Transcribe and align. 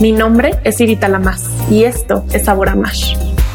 Mi 0.00 0.12
nombre 0.12 0.60
es 0.62 0.80
Irita 0.80 1.08
Lamas 1.08 1.50
y 1.68 1.82
esto 1.82 2.24
es 2.32 2.44
Sabor 2.44 2.68
a 2.68 2.76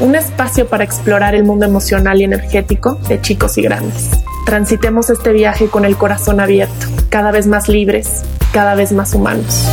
un 0.00 0.14
espacio 0.14 0.68
para 0.68 0.84
explorar 0.84 1.34
el 1.34 1.42
mundo 1.42 1.64
emocional 1.64 2.20
y 2.20 2.24
energético 2.24 2.96
de 3.08 3.18
chicos 3.22 3.56
y 3.56 3.62
grandes. 3.62 4.10
Transitemos 4.44 5.08
este 5.08 5.32
viaje 5.32 5.68
con 5.68 5.86
el 5.86 5.96
corazón 5.96 6.40
abierto, 6.40 6.86
cada 7.08 7.30
vez 7.30 7.46
más 7.46 7.70
libres, 7.70 8.24
cada 8.52 8.74
vez 8.74 8.92
más 8.92 9.14
humanos. 9.14 9.64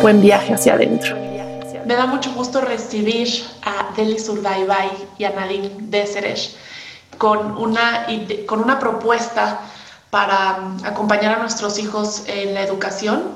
Buen 0.00 0.22
viaje 0.22 0.54
hacia 0.54 0.72
adentro. 0.72 1.14
Me 1.84 1.94
da 1.94 2.06
mucho 2.06 2.32
gusto 2.32 2.62
recibir 2.62 3.28
a 3.62 3.94
Deli 3.94 4.18
Surdaibay 4.18 4.88
y 5.18 5.24
a 5.24 5.30
Nadine 5.30 5.70
Deseresh 5.80 6.56
con 7.18 7.58
una, 7.58 8.06
con 8.46 8.60
una 8.60 8.78
propuesta 8.78 9.60
para 10.08 10.76
acompañar 10.82 11.36
a 11.36 11.38
nuestros 11.40 11.78
hijos 11.78 12.24
en 12.26 12.54
la 12.54 12.62
educación 12.62 13.34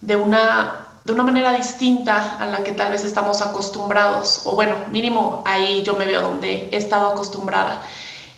de 0.00 0.14
una, 0.14 0.85
de 1.06 1.12
una 1.12 1.22
manera 1.22 1.52
distinta 1.52 2.36
a 2.36 2.46
la 2.46 2.64
que 2.64 2.72
tal 2.72 2.90
vez 2.90 3.04
estamos 3.04 3.40
acostumbrados, 3.40 4.42
o 4.44 4.56
bueno, 4.56 4.74
mínimo 4.90 5.42
ahí 5.46 5.84
yo 5.84 5.94
me 5.94 6.04
veo 6.04 6.20
donde 6.20 6.68
he 6.72 6.76
estado 6.76 7.06
acostumbrada. 7.06 7.80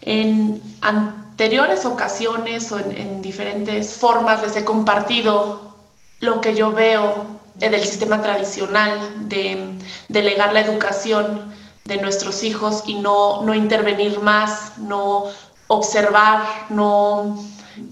En 0.03 0.63
anteriores 0.83 1.87
ocasiones 1.87 2.71
o 2.71 2.79
en, 2.79 2.95
en 2.95 3.23
diferentes 3.23 3.95
formas 3.95 4.43
les 4.43 4.55
he 4.57 4.67
compartido 4.67 5.75
lo 6.21 6.43
que 6.43 6.55
yo 6.55 6.73
veo 6.73 7.39
del 7.55 7.83
sistema 7.85 8.21
tradicional 8.21 9.29
de 9.29 9.79
delegar 10.09 10.53
la 10.53 10.61
educación 10.61 11.55
de 11.87 11.97
nuestros 11.97 12.45
hijos 12.45 12.83
y 12.87 12.95
no, 12.97 13.43
no 13.45 13.55
intervenir 13.55 14.21
más, 14.21 14.77
no 14.77 15.25
observar, 15.69 16.45
no, 16.69 17.39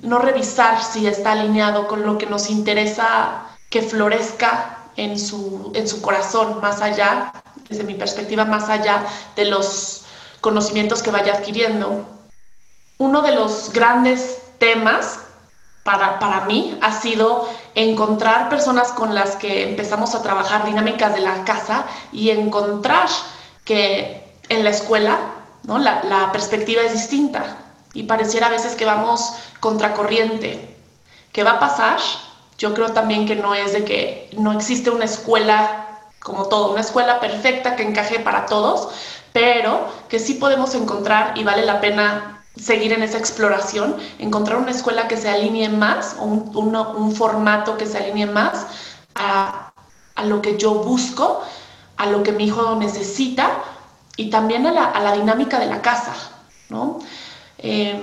no 0.03 0.19
revisar 0.19 0.83
si 0.83 1.07
está 1.07 1.33
alineado 1.33 1.89
con 1.89 2.05
lo 2.05 2.19
que 2.19 2.27
nos 2.27 2.51
interesa 2.51 3.56
que 3.77 3.83
florezca 3.83 4.79
en 4.97 5.19
su, 5.19 5.71
en 5.75 5.87
su 5.87 6.01
corazón, 6.01 6.63
más 6.63 6.81
allá, 6.81 7.31
desde 7.69 7.85
mi 7.85 7.93
perspectiva, 7.93 8.47
más 8.47 8.71
allá 8.71 9.05
de 9.37 9.45
los 9.45 10.07
conocimientos 10.41 11.03
que 11.03 11.11
vaya 11.11 11.35
adquiriendo. 11.35 12.07
Uno 12.97 13.21
de 13.21 13.35
los 13.35 13.75
grandes 13.75 14.39
temas 14.57 15.19
para, 15.83 16.19
para 16.19 16.47
mí 16.47 16.79
ha 16.81 16.91
sido 16.99 17.51
encontrar 17.75 18.49
personas 18.49 18.93
con 18.93 19.15
las 19.15 19.37
que 19.37 19.69
empezamos 19.69 20.15
a 20.15 20.23
trabajar 20.23 20.65
dinámicas 20.65 21.13
de 21.15 21.21
la 21.21 21.45
casa 21.45 21.85
y 22.13 22.31
encontrar 22.31 23.11
que 23.67 24.25
en 24.49 24.65
la 24.65 24.71
escuela 24.71 25.19
¿no? 25.65 25.77
la, 25.77 26.03
la 26.05 26.33
perspectiva 26.33 26.81
es 26.81 26.95
distinta 26.95 27.59
y 27.93 28.05
pareciera 28.05 28.47
a 28.47 28.51
veces 28.51 28.75
que 28.75 28.87
vamos 28.87 29.35
contracorriente. 29.61 30.79
¿Qué 31.31 31.45
va 31.45 31.53
a 31.53 31.61
pasar? 31.61 31.99
Yo 32.59 32.75
creo 32.75 32.93
también 32.93 33.27
que 33.27 33.37
no 33.37 33.55
es 33.55 33.73
de 33.73 33.85
que 33.85 34.31
no 34.39 34.53
existe 34.53 34.91
una 34.91 35.05
escuela 35.05 35.87
como 36.21 36.47
todo, 36.47 36.73
una 36.73 36.81
escuela 36.81 37.21
perfecta 37.21 37.77
que 37.77 37.85
encaje 37.85 38.19
para 38.19 38.47
todos, 38.47 38.89
pero 39.33 39.87
que 40.09 40.19
sí 40.19 40.35
podemos 40.35 40.75
encontrar 40.75 41.39
y 41.39 41.45
vale 41.45 41.65
la 41.65 41.81
pena 41.81 42.45
seguir 42.57 42.93
en 42.93 43.03
esa 43.03 43.19
exploración, 43.19 43.97
encontrar 44.19 44.59
una 44.59 44.71
escuela 44.71 45.07
que 45.09 45.17
se 45.17 45.29
alinee 45.29 45.69
más 45.69 46.17
o 46.19 46.25
un, 46.25 46.75
un, 46.75 47.15
formato 47.15 47.77
que 47.77 47.87
se 47.87 47.99
alinee 47.99 48.27
más 48.27 48.67
a, 49.15 49.73
a, 50.15 50.25
lo 50.25 50.41
que 50.41 50.57
yo 50.57 50.75
busco, 50.75 51.43
a 51.97 52.07
lo 52.07 52.23
que 52.23 52.33
mi 52.33 52.47
hijo 52.47 52.75
necesita 52.77 53.62
y 54.17 54.31
también 54.31 54.67
a 54.67 54.73
la, 54.73 54.84
a 54.84 55.01
la 55.01 55.12
dinámica 55.12 55.61
de 55.61 55.67
la 55.67 55.83
casa, 55.83 56.15
¿no? 56.71 56.99
Eh, 57.59 58.01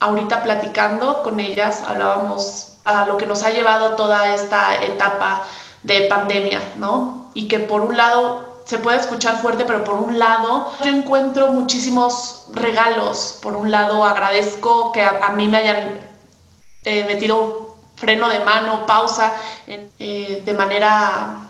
ahorita 0.00 0.42
platicando 0.42 1.22
con 1.22 1.38
ellas 1.40 1.82
hablábamos 1.86 2.73
a 2.84 3.06
lo 3.06 3.16
que 3.16 3.26
nos 3.26 3.42
ha 3.42 3.50
llevado 3.50 3.96
toda 3.96 4.34
esta 4.34 4.82
etapa 4.82 5.44
de 5.82 6.02
pandemia, 6.02 6.60
¿no? 6.76 7.30
Y 7.34 7.48
que 7.48 7.58
por 7.58 7.80
un 7.80 7.96
lado 7.96 8.54
se 8.64 8.78
puede 8.78 8.98
escuchar 8.98 9.36
fuerte, 9.38 9.64
pero 9.64 9.84
por 9.84 9.94
un 9.96 10.18
lado 10.18 10.72
yo 10.82 10.90
encuentro 10.90 11.52
muchísimos 11.52 12.46
regalos. 12.52 13.38
Por 13.42 13.56
un 13.56 13.70
lado 13.70 14.04
agradezco 14.04 14.92
que 14.92 15.02
a, 15.02 15.28
mí 15.30 15.48
me 15.48 15.58
hayan 15.58 16.00
eh, 16.84 17.04
metido 17.04 17.76
freno 17.96 18.28
de 18.28 18.40
mano, 18.40 18.86
pausa, 18.86 19.32
eh, 19.66 20.42
de 20.44 20.54
manera 20.54 21.40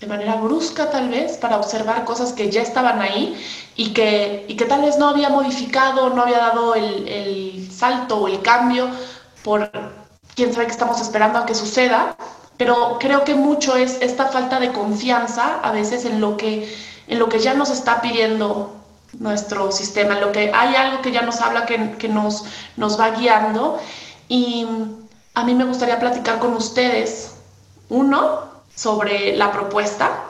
de 0.00 0.06
manera 0.06 0.34
brusca 0.36 0.90
tal 0.90 1.08
vez 1.08 1.38
para 1.38 1.56
observar 1.56 2.04
cosas 2.04 2.34
que 2.34 2.50
ya 2.50 2.60
estaban 2.60 3.00
ahí 3.00 3.42
y 3.76 3.94
que, 3.94 4.44
y 4.46 4.54
que 4.54 4.66
tal 4.66 4.82
vez 4.82 4.98
no 4.98 5.08
había 5.08 5.30
modificado, 5.30 6.10
no 6.10 6.22
había 6.22 6.36
dado 6.38 6.74
el, 6.74 7.08
el 7.08 7.72
salto 7.72 8.18
o 8.18 8.28
el 8.28 8.42
cambio 8.42 8.90
por 9.42 9.70
quién 10.36 10.52
sabe 10.52 10.66
qué 10.66 10.72
estamos 10.72 11.00
esperando 11.00 11.40
a 11.40 11.46
que 11.46 11.54
suceda 11.54 12.16
pero 12.56 12.98
creo 12.98 13.24
que 13.24 13.34
mucho 13.34 13.76
es 13.76 13.98
esta 14.00 14.26
falta 14.26 14.58
de 14.60 14.72
confianza 14.72 15.60
a 15.62 15.72
veces 15.72 16.04
en 16.04 16.20
lo 16.20 16.36
que, 16.36 16.74
en 17.06 17.18
lo 17.18 17.28
que 17.28 17.38
ya 17.38 17.54
nos 17.54 17.70
está 17.70 18.00
pidiendo 18.00 18.74
nuestro 19.18 19.72
sistema, 19.72 20.14
en 20.14 20.20
lo 20.22 20.32
que 20.32 20.52
hay 20.54 20.74
algo 20.74 21.02
que 21.02 21.12
ya 21.12 21.22
nos 21.22 21.40
habla, 21.40 21.66
que, 21.66 21.92
que 21.98 22.08
nos, 22.08 22.44
nos 22.76 22.98
va 22.98 23.10
guiando. 23.10 23.78
Y 24.28 24.66
a 25.34 25.44
mí 25.44 25.54
me 25.54 25.64
gustaría 25.64 25.98
platicar 25.98 26.38
con 26.38 26.54
ustedes, 26.54 27.34
uno, 27.88 28.40
sobre 28.74 29.36
la 29.36 29.52
propuesta, 29.52 30.24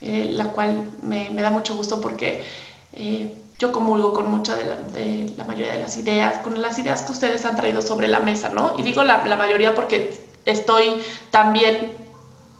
eh, 0.00 0.28
la 0.32 0.46
cual 0.46 0.90
me, 1.02 1.30
me, 1.30 1.42
da 1.42 1.50
mucho 1.50 1.74
gusto 1.74 2.00
porque 2.00 2.44
eh, 2.92 3.34
yo 3.60 3.72
comulgo 3.72 4.14
con 4.14 4.30
mucha 4.30 4.56
de 4.56 4.64
la, 4.64 4.76
de 4.76 5.34
la, 5.36 5.44
mayoría 5.44 5.74
de 5.74 5.82
las 5.82 5.96
ideas, 5.98 6.38
con 6.38 6.60
las 6.60 6.78
ideas 6.78 7.02
que 7.02 7.12
ustedes 7.12 7.44
han 7.44 7.56
traído 7.56 7.82
sobre 7.82 8.08
la 8.08 8.20
mesa, 8.20 8.48
¿no? 8.48 8.72
Y 8.78 8.82
digo 8.82 9.04
la, 9.04 9.22
la 9.26 9.36
mayoría 9.36 9.74
porque 9.74 10.18
estoy 10.46 11.02
también 11.30 11.92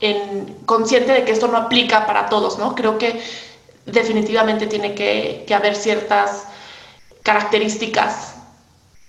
en, 0.00 0.58
consciente 0.66 1.12
de 1.12 1.24
que 1.24 1.32
esto 1.32 1.48
no 1.48 1.56
aplica 1.56 2.06
para 2.06 2.28
todos, 2.28 2.58
¿no? 2.58 2.74
Creo 2.74 2.98
que 2.98 3.18
definitivamente 3.86 4.66
tiene 4.66 4.94
que, 4.94 5.44
que 5.46 5.54
haber 5.54 5.74
ciertas 5.74 6.44
características, 7.22 8.34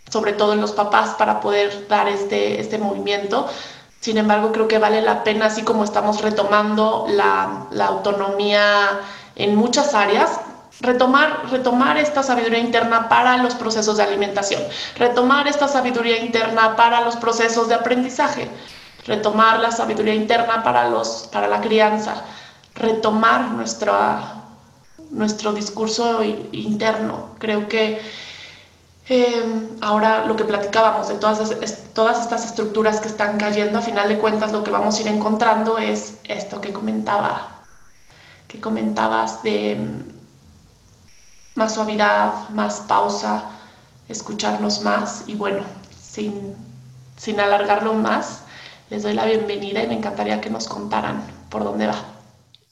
sobre 0.09 0.31
todo 0.31 0.53
en 0.53 0.61
los 0.61 0.71
papás, 0.71 1.15
para 1.15 1.41
poder 1.41 1.89
dar 1.89 2.07
este, 2.07 2.61
este 2.61 2.77
movimiento. 2.77 3.49
Sin 3.99 4.17
embargo, 4.17 4.53
creo 4.53 4.69
que 4.69 4.79
vale 4.79 5.01
la 5.01 5.25
pena, 5.25 5.47
así 5.47 5.63
como 5.63 5.83
estamos 5.83 6.21
retomando 6.21 7.05
la, 7.09 7.67
la 7.71 7.87
autonomía 7.87 9.01
en 9.35 9.55
muchas 9.55 9.93
áreas, 9.93 10.39
retomar, 10.81 11.49
retomar 11.49 11.97
esta 11.97 12.23
sabiduría 12.23 12.59
interna 12.59 13.07
para 13.07 13.37
los 13.37 13.55
procesos 13.55 13.97
de 13.97 14.03
alimentación, 14.03 14.61
retomar 14.97 15.47
esta 15.47 15.67
sabiduría 15.67 16.17
interna 16.17 16.75
para 16.75 17.01
los 17.01 17.15
procesos 17.15 17.67
de 17.67 17.75
aprendizaje, 17.75 18.49
retomar 19.05 19.59
la 19.59 19.71
sabiduría 19.71 20.15
interna 20.15 20.63
para, 20.63 20.89
los, 20.89 21.29
para 21.31 21.47
la 21.47 21.61
crianza, 21.61 22.23
retomar 22.75 23.51
nuestra, 23.51 24.43
nuestro 25.11 25.53
discurso 25.53 26.23
interno. 26.23 27.35
Creo 27.37 27.67
que 27.67 28.01
eh, 29.09 29.67
ahora 29.81 30.25
lo 30.25 30.35
que 30.35 30.45
platicábamos 30.45 31.09
de 31.09 31.15
todas, 31.15 31.53
todas 31.93 32.21
estas 32.21 32.45
estructuras 32.45 32.99
que 33.01 33.07
están 33.07 33.37
cayendo, 33.37 33.79
a 33.79 33.81
final 33.81 34.07
de 34.07 34.17
cuentas 34.17 34.51
lo 34.51 34.63
que 34.63 34.71
vamos 34.71 34.97
a 34.97 35.01
ir 35.01 35.07
encontrando 35.07 35.77
es 35.77 36.17
esto 36.23 36.61
que 36.61 36.71
comentaba, 36.71 37.61
que 38.47 38.59
comentabas 38.59 39.43
de 39.43 39.77
más 41.55 41.75
suavidad, 41.75 42.49
más 42.49 42.81
pausa, 42.81 43.51
escucharnos 44.07 44.81
más 44.81 45.23
y 45.27 45.35
bueno, 45.35 45.63
sin, 46.01 46.55
sin 47.17 47.39
alargarlo 47.39 47.93
más, 47.93 48.41
les 48.89 49.03
doy 49.03 49.13
la 49.13 49.25
bienvenida 49.25 49.83
y 49.83 49.87
me 49.87 49.95
encantaría 49.95 50.41
que 50.41 50.49
nos 50.49 50.67
contaran 50.67 51.23
por 51.49 51.63
dónde 51.63 51.87
va. 51.87 52.05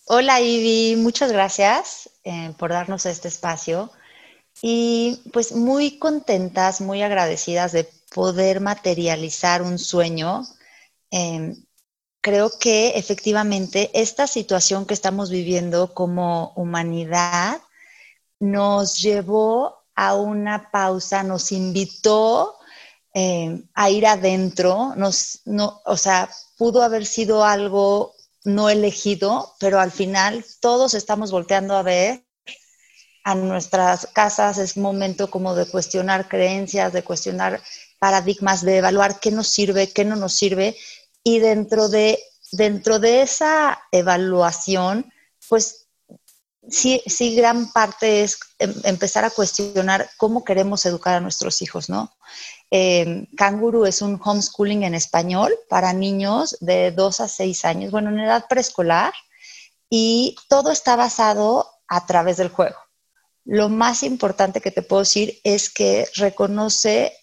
Hola 0.05 0.41
Ivy, 0.41 0.95
muchas 0.95 1.31
gracias 1.31 2.09
eh, 2.23 2.53
por 2.57 2.71
darnos 2.71 3.05
este 3.05 3.27
espacio 3.27 3.91
y 4.61 5.21
pues 5.31 5.53
muy 5.53 5.99
contentas, 5.99 6.81
muy 6.81 7.01
agradecidas 7.01 7.71
de 7.71 7.87
poder 8.13 8.59
materializar 8.59 9.61
un 9.61 9.77
sueño. 9.77 10.43
Eh, 11.11 11.55
creo 12.21 12.51
que 12.59 12.89
efectivamente 12.95 13.91
esta 13.93 14.27
situación 14.27 14.85
que 14.85 14.93
estamos 14.93 15.29
viviendo 15.29 15.93
como 15.93 16.53
humanidad 16.55 17.61
nos 18.39 19.01
llevó 19.01 19.83
a 19.95 20.15
una 20.15 20.71
pausa, 20.71 21.23
nos 21.23 21.51
invitó 21.51 22.57
eh, 23.13 23.63
a 23.73 23.89
ir 23.89 24.07
adentro, 24.07 24.93
nos, 24.95 25.41
no, 25.45 25.81
o 25.85 25.97
sea, 25.97 26.29
pudo 26.57 26.83
haber 26.83 27.05
sido 27.05 27.43
algo 27.43 28.13
no 28.45 28.69
elegido, 28.69 29.55
pero 29.59 29.79
al 29.79 29.91
final 29.91 30.45
todos 30.61 30.93
estamos 30.93 31.31
volteando 31.31 31.75
a 31.75 31.83
ver 31.83 32.23
a 33.23 33.35
nuestras 33.35 34.07
casas, 34.07 34.57
es 34.57 34.77
momento 34.77 35.29
como 35.29 35.53
de 35.53 35.65
cuestionar 35.65 36.27
creencias, 36.27 36.93
de 36.93 37.03
cuestionar 37.03 37.61
paradigmas, 37.99 38.63
de 38.63 38.77
evaluar 38.77 39.19
qué 39.19 39.31
nos 39.31 39.49
sirve, 39.49 39.91
qué 39.91 40.05
no 40.05 40.15
nos 40.15 40.33
sirve, 40.33 40.77
y 41.23 41.39
dentro 41.39 41.89
de, 41.89 42.19
dentro 42.53 42.99
de 42.99 43.21
esa 43.21 43.79
evaluación, 43.91 45.11
pues 45.49 45.88
sí, 46.69 47.01
sí, 47.05 47.35
gran 47.35 47.71
parte 47.71 48.23
es 48.23 48.39
em, 48.59 48.73
empezar 48.83 49.25
a 49.25 49.29
cuestionar 49.29 50.09
cómo 50.17 50.43
queremos 50.43 50.85
educar 50.85 51.15
a 51.15 51.19
nuestros 51.19 51.61
hijos, 51.61 51.89
¿no? 51.89 52.11
Eh, 52.71 53.27
es 53.87 54.01
un 54.01 54.19
homeschooling 54.23 54.83
en 54.83 54.95
español 54.95 55.53
para 55.69 55.93
niños 55.93 56.57
de 56.59 56.91
2 56.91 57.19
a 57.21 57.27
6 57.27 57.65
años, 57.65 57.91
bueno, 57.91 58.09
en 58.09 58.19
edad 58.19 58.45
preescolar, 58.47 59.13
y 59.89 60.35
todo 60.47 60.71
está 60.71 60.95
basado 60.95 61.67
a 61.87 62.05
través 62.05 62.37
del 62.37 62.49
juego. 62.49 62.77
Lo 63.45 63.69
más 63.69 64.03
importante 64.03 64.61
que 64.61 64.71
te 64.71 64.83
puedo 64.83 65.01
decir 65.01 65.39
es 65.43 65.69
que 65.71 66.07
reconoce 66.15 67.13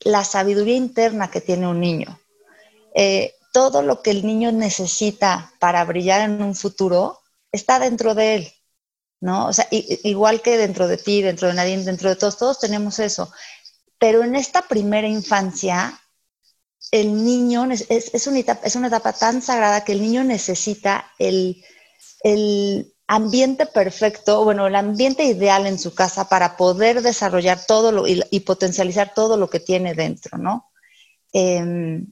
la 0.00 0.24
sabiduría 0.24 0.76
interna 0.76 1.30
que 1.30 1.40
tiene 1.40 1.66
un 1.66 1.80
niño. 1.80 2.20
Eh, 2.94 3.34
todo 3.52 3.82
lo 3.82 4.02
que 4.02 4.10
el 4.10 4.26
niño 4.26 4.52
necesita 4.52 5.52
para 5.58 5.84
brillar 5.84 6.22
en 6.22 6.42
un 6.42 6.54
futuro 6.54 7.20
está 7.52 7.78
dentro 7.78 8.14
de 8.14 8.34
él, 8.34 8.52
¿no? 9.20 9.46
O 9.46 9.52
sea, 9.52 9.66
igual 9.70 10.42
que 10.42 10.56
dentro 10.56 10.88
de 10.88 10.96
ti, 10.96 11.22
dentro 11.22 11.48
de 11.48 11.54
nadie, 11.54 11.78
dentro 11.78 12.08
de 12.08 12.16
todos, 12.16 12.38
todos 12.38 12.58
tenemos 12.58 12.98
eso. 12.98 13.30
Pero 13.98 14.24
en 14.24 14.34
esta 14.34 14.62
primera 14.62 15.06
infancia, 15.06 16.00
el 16.90 17.24
niño 17.24 17.68
es, 17.70 18.26
una, 18.26 18.38
etapa, 18.86 19.12
tan 19.12 19.42
sagrada 19.42 19.84
que 19.84 19.92
el 19.92 20.00
niño 20.00 20.24
necesita 20.24 21.12
el, 21.18 21.62
ambiente 23.06 23.66
perfecto, 23.66 24.44
bueno, 24.44 24.68
el 24.68 24.76
ambiente 24.76 25.24
ideal 25.24 25.66
en 25.66 25.78
su 25.80 25.94
casa 25.94 26.28
para 26.28 26.56
poder 26.56 27.02
desarrollar 27.02 27.66
todo 27.66 27.90
lo, 27.90 28.04
y, 28.06 28.40
potencializar 28.40 29.12
todo 29.14 29.36
lo 29.36 29.50
que 29.50 29.58
tiene 29.58 29.94
dentro, 29.94 30.38
¿no? 30.38 30.70
Em, 31.32 32.06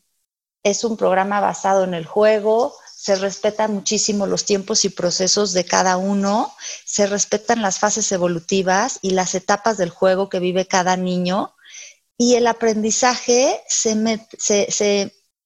es 0.65 0.85
un 0.85 0.97
programa 0.97 1.41
basado 1.41 1.85
en 1.85 1.95
el 1.95 2.05
juego, 2.05 2.75
se 3.09 3.15
respetan 3.15 3.73
muchísimo 3.73 4.27
los 4.27 4.45
tiempos 4.45 4.85
y 4.85 4.91
procesos 4.91 5.55
de 5.55 5.65
cada 5.65 5.97
uno, 5.97 6.55
se 6.85 7.07
respetan 7.07 7.63
las 7.63 7.79
fases 7.79 8.13
evolutivas 8.13 8.99
y 9.01 9.13
las 9.13 9.35
etapas 9.35 9.79
del 9.79 9.89
juego 9.89 10.29
que 10.29 10.41
vive 10.41 10.67
cada 10.67 10.95
niño 10.99 11.55
y 12.19 12.35
el 12.35 12.47
aprendizaje 12.47 13.63
se, 13.67 14.21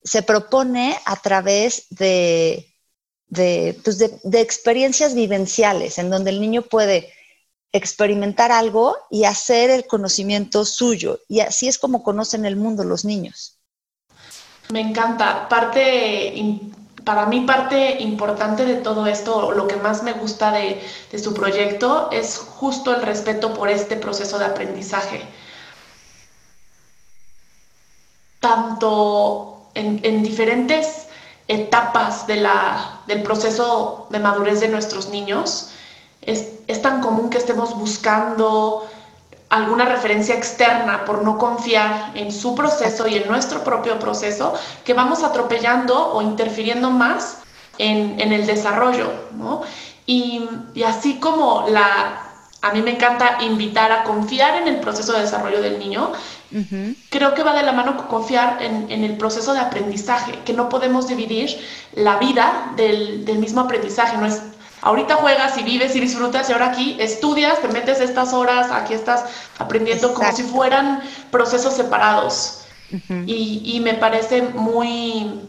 se, 0.03 0.23
propone 0.23 0.99
a 1.05 1.15
través 1.15 1.87
pues 1.89 1.99
de, 3.29 4.19
de, 4.25 4.41
experiencias 4.41 5.15
vivenciales, 5.15 5.99
en 5.99 6.11
donde 6.11 6.31
el 6.31 6.41
niño 6.41 6.63
puede 6.63 7.13
experimentar 7.71 8.51
algo 8.51 8.97
y 9.09 9.23
hacer 9.23 9.71
el 9.71 9.87
conocimiento 9.87 10.65
suyo. 10.65 11.21
Y 11.29 11.39
así 11.41 11.69
es 11.69 11.79
como 11.79 12.03
conocen 12.03 12.45
el 12.45 12.57
mundo 12.57 12.83
los 12.83 13.05
niños. 13.05 13.61
Me 14.71 14.81
encanta. 14.81 15.49
Parte, 15.49 16.33
para 17.05 17.27
mí 17.27 17.41
parte 17.41 18.01
importante 18.01 18.65
de 18.65 18.77
todo 18.77 19.07
esto, 19.07 19.53
lo 19.53 19.67
que 19.67 19.77
más 19.77 20.03
me 20.03 20.13
gusta 20.13 20.53
de, 20.53 20.81
su 21.19 21.35
proyecto, 21.35 22.09
es 22.13 22.39
justo 22.39 22.95
el 22.95 23.03
respeto 23.03 23.55
por 23.55 23.69
este 23.69 23.97
proceso 23.97 24.39
de 24.39 24.47
aprendizaje. 24.47 25.23
Tanto 28.41 29.69
en, 29.75 30.23
diferentes 30.23 31.07
etapas 31.49 32.27
de 32.27 32.37
la, 32.37 33.01
del 33.07 33.23
proceso 33.23 34.07
de 34.11 34.19
madurez 34.19 34.61
de 34.61 34.69
nuestros 34.69 35.09
niños, 35.09 35.71
es, 36.21 36.51
es, 36.67 36.83
tan 36.83 37.01
común 37.01 37.31
que 37.31 37.39
estemos 37.39 37.77
buscando 37.77 38.89
alguna 39.53 39.85
referencia 39.85 40.35
externa 40.35 41.05
por 41.05 41.23
no 41.23 41.37
confiar 41.37 42.13
en 42.15 42.33
su 42.33 42.55
proceso 42.55 43.07
y 43.07 43.17
en 43.17 43.29
nuestro 43.29 43.63
propio 43.63 43.99
proceso, 43.99 44.55
que 44.83 44.95
vamos 44.95 45.23
atropellando 45.23 46.13
o 46.13 46.23
interfiriendo 46.23 46.91
más 46.91 47.43
en, 47.77 48.19
en 48.19 48.33
el 48.33 48.47
desarrollo, 48.47 49.13
¿no? 49.37 49.63
Y, 50.07 50.49
y 50.75 50.83
así 50.85 51.21
como 51.21 51.67
la, 51.69 52.23
a 52.63 52.73
mí 52.73 52.81
me 52.81 52.93
encanta 52.93 53.39
invitar 53.43 53.93
a 53.93 54.05
confiar 54.05 54.57
en 54.57 54.69
el 54.69 54.81
proceso 54.81 55.13
de 55.13 55.21
desarrollo 55.21 55.61
del 55.61 55.79
niño, 55.79 56.13
Creo 57.09 57.35
que 57.35 57.43
va 57.43 57.55
de 57.55 57.63
la 57.63 57.73
mano 57.73 57.97
con 57.97 58.07
confiar 58.07 58.63
en, 58.63 59.05
el 59.05 59.17
proceso 59.17 59.55
de 59.55 59.61
aprendizaje, 59.61 60.39
que 60.45 60.53
no 60.53 60.69
podemos 60.69 61.09
dividir 61.09 61.59
la 61.95 62.19
vida 62.19 62.73
del, 62.77 63.25
mismo 63.39 63.63
aprendizaje. 63.63 64.19
No 64.19 64.27
es 64.27 64.43
ahorita 64.83 65.17
juegas 65.17 65.57
y 65.57 65.63
vives 65.63 65.97
y 65.97 66.01
disfrutas 66.01 66.49
y 66.51 66.53
ahora 66.53 66.67
aquí 66.67 66.97
estudias, 66.99 67.61
te 67.61 67.69
metes 67.69 68.01
estas 68.01 68.33
horas, 68.33 68.71
aquí 68.71 68.95
estás 68.95 69.25
aprendiendo 69.59 70.13
como 70.13 70.31
si 70.33 70.43
fueran 70.43 71.03
procesos 71.31 71.75
separados. 71.75 72.59
y, 73.27 73.81
me 73.83 73.95
parece 73.95 74.43
muy, 74.43 75.41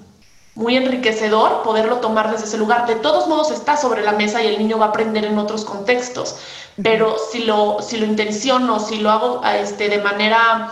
muy 0.55 0.77
enriquecedor 0.77 1.61
poderlo 1.63 1.97
tomar 1.97 2.31
desde 2.31 2.45
ese 2.45 2.57
lugar. 2.57 2.87
De 2.87 2.95
todos 2.95 3.27
modos 3.27 3.51
está 3.51 3.75
sobre 3.75 4.01
la 4.01 4.13
mesa 4.13 4.41
y 4.41 4.47
el 4.47 4.59
niño 4.59 4.79
va 4.79 4.85
a 4.85 4.89
aprender 4.89 5.25
en 5.25 5.37
otros 5.37 5.65
contextos, 5.65 6.37
pero 6.81 7.17
si 7.31 7.43
lo, 7.43 7.81
si 7.81 7.97
lo 7.97 8.05
intenciono, 8.05 8.79
si 8.79 8.97
lo 8.97 9.11
hago 9.11 9.41
este, 9.45 9.89
de 9.89 9.97
manera 9.97 10.71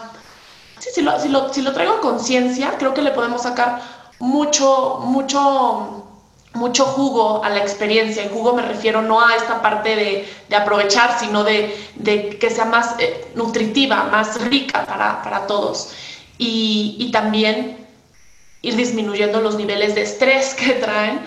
sí, 0.80 0.90
si 0.94 1.02
lo, 1.02 1.20
si 1.20 1.30
lo, 1.30 1.54
si 1.54 1.62
lo 1.62 1.74
traigo 1.74 1.96
a 1.96 2.02
conciencia, 2.02 2.78
creo 2.78 2.94
que 2.94 3.02
le 3.02 3.12
podemos 3.12 3.44
sacar 3.44 3.82
mucho, 4.20 5.00
mucho, 5.04 6.06
mucho 6.54 6.86
jugo 6.86 7.44
a 7.44 7.50
la 7.50 7.60
experiencia. 7.60 8.26
Y 8.26 8.30
jugo 8.30 8.54
me 8.54 8.62
refiero 8.62 9.02
no 9.02 9.26
a 9.26 9.36
esta 9.36 9.62
parte 9.62 9.96
de, 10.50 10.56
aprovechar, 10.56 11.20
sino 11.20 11.44
de, 11.44 12.38
que 12.40 12.50
sea 12.50 12.66
más 12.66 12.96
eh, 13.00 13.32
nutritiva, 13.36 14.06
más 14.06 14.42
rica 14.42 14.86
para, 14.86 15.22
para 15.22 15.48
todos. 15.48 15.92
Y, 16.38 16.96
y, 17.00 17.12
también 17.12 17.78
ir 18.62 18.76
disminuyendo 18.76 19.42
los 19.42 19.56
niveles 19.56 19.96
de 19.96 20.02
estrés 20.02 20.54
que 20.60 20.74
traen 20.74 21.22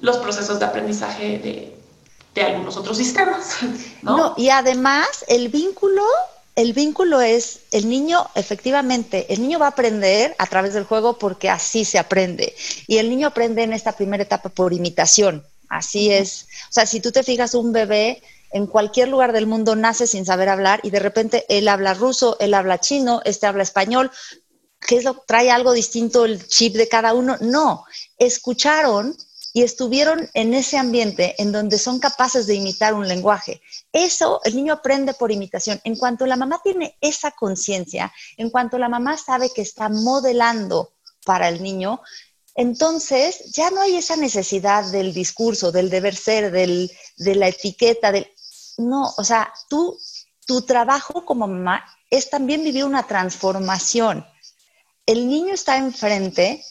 los 0.00 0.18
procesos 0.18 0.58
de 0.58 0.64
aprendizaje 0.64 1.38
de, 1.38 1.76
de 2.34 2.42
algunos 2.42 2.76
otros 2.76 2.96
sistemas. 2.96 3.58
no, 4.02 4.34
y 4.36 4.48
además 4.48 5.24
el 5.28 5.48
vínculo 5.48 6.02
el 6.54 6.72
vínculo 6.74 7.20
es, 7.20 7.60
el 7.70 7.88
niño, 7.88 8.26
efectivamente, 8.34 9.26
el 9.32 9.40
niño 9.40 9.58
va 9.58 9.66
a 9.66 9.70
aprender 9.70 10.34
a 10.38 10.46
través 10.46 10.74
del 10.74 10.84
juego 10.84 11.18
porque 11.18 11.48
así 11.48 11.84
se 11.84 11.98
aprende. 11.98 12.54
Y 12.86 12.98
el 12.98 13.08
niño 13.08 13.28
aprende 13.28 13.62
en 13.62 13.72
esta 13.72 13.92
primera 13.92 14.22
etapa 14.22 14.50
por 14.50 14.72
imitación. 14.72 15.44
Así 15.68 16.12
es. 16.12 16.46
O 16.68 16.72
sea, 16.72 16.84
si 16.84 17.00
tú 17.00 17.10
te 17.12 17.22
fijas, 17.22 17.54
un 17.54 17.72
bebé 17.72 18.22
en 18.52 18.66
cualquier 18.66 19.08
lugar 19.08 19.32
del 19.32 19.46
mundo 19.46 19.74
nace 19.76 20.06
sin 20.06 20.26
saber 20.26 20.50
hablar 20.50 20.80
y 20.82 20.90
de 20.90 20.98
repente 20.98 21.46
él 21.48 21.68
habla 21.68 21.94
ruso, 21.94 22.36
él 22.38 22.52
habla 22.52 22.78
chino, 22.78 23.22
este 23.24 23.46
habla 23.46 23.62
español. 23.62 24.10
¿Qué 24.78 24.96
es 24.96 25.04
lo 25.04 25.22
trae 25.26 25.50
algo 25.50 25.72
distinto 25.72 26.26
el 26.26 26.46
chip 26.46 26.74
de 26.74 26.88
cada 26.88 27.14
uno? 27.14 27.38
No, 27.40 27.84
escucharon 28.18 29.16
y 29.52 29.62
estuvieron 29.62 30.30
en 30.34 30.54
ese 30.54 30.78
ambiente 30.78 31.34
en 31.38 31.52
donde 31.52 31.78
son 31.78 31.98
capaces 31.98 32.46
de 32.46 32.54
imitar 32.54 32.94
un 32.94 33.06
lenguaje. 33.06 33.60
Eso 33.92 34.40
el 34.44 34.56
niño 34.56 34.72
aprende 34.72 35.14
por 35.14 35.30
imitación. 35.30 35.80
En 35.84 35.96
cuanto 35.96 36.26
la 36.26 36.36
mamá 36.36 36.60
tiene 36.62 36.96
esa 37.00 37.32
conciencia, 37.32 38.12
en 38.36 38.50
cuanto 38.50 38.78
la 38.78 38.88
mamá 38.88 39.16
sabe 39.18 39.50
que 39.54 39.62
está 39.62 39.88
modelando 39.88 40.94
para 41.24 41.48
el 41.48 41.62
niño, 41.62 42.00
entonces 42.54 43.52
ya 43.52 43.70
no 43.70 43.80
hay 43.80 43.96
esa 43.96 44.16
necesidad 44.16 44.84
del 44.90 45.12
discurso, 45.12 45.72
del 45.72 45.90
deber 45.90 46.16
ser, 46.16 46.50
del, 46.50 46.90
de 47.16 47.34
la 47.34 47.48
etiqueta, 47.48 48.12
del... 48.12 48.30
No, 48.78 49.12
o 49.16 49.24
sea, 49.24 49.52
tú, 49.68 49.98
tu 50.46 50.62
trabajo 50.62 51.24
como 51.24 51.46
mamá 51.46 51.84
es 52.10 52.30
también 52.30 52.64
vivir 52.64 52.84
una 52.84 53.06
transformación. 53.06 54.26
El 55.06 55.28
niño 55.28 55.54
está 55.54 55.76
enfrente 55.76 56.64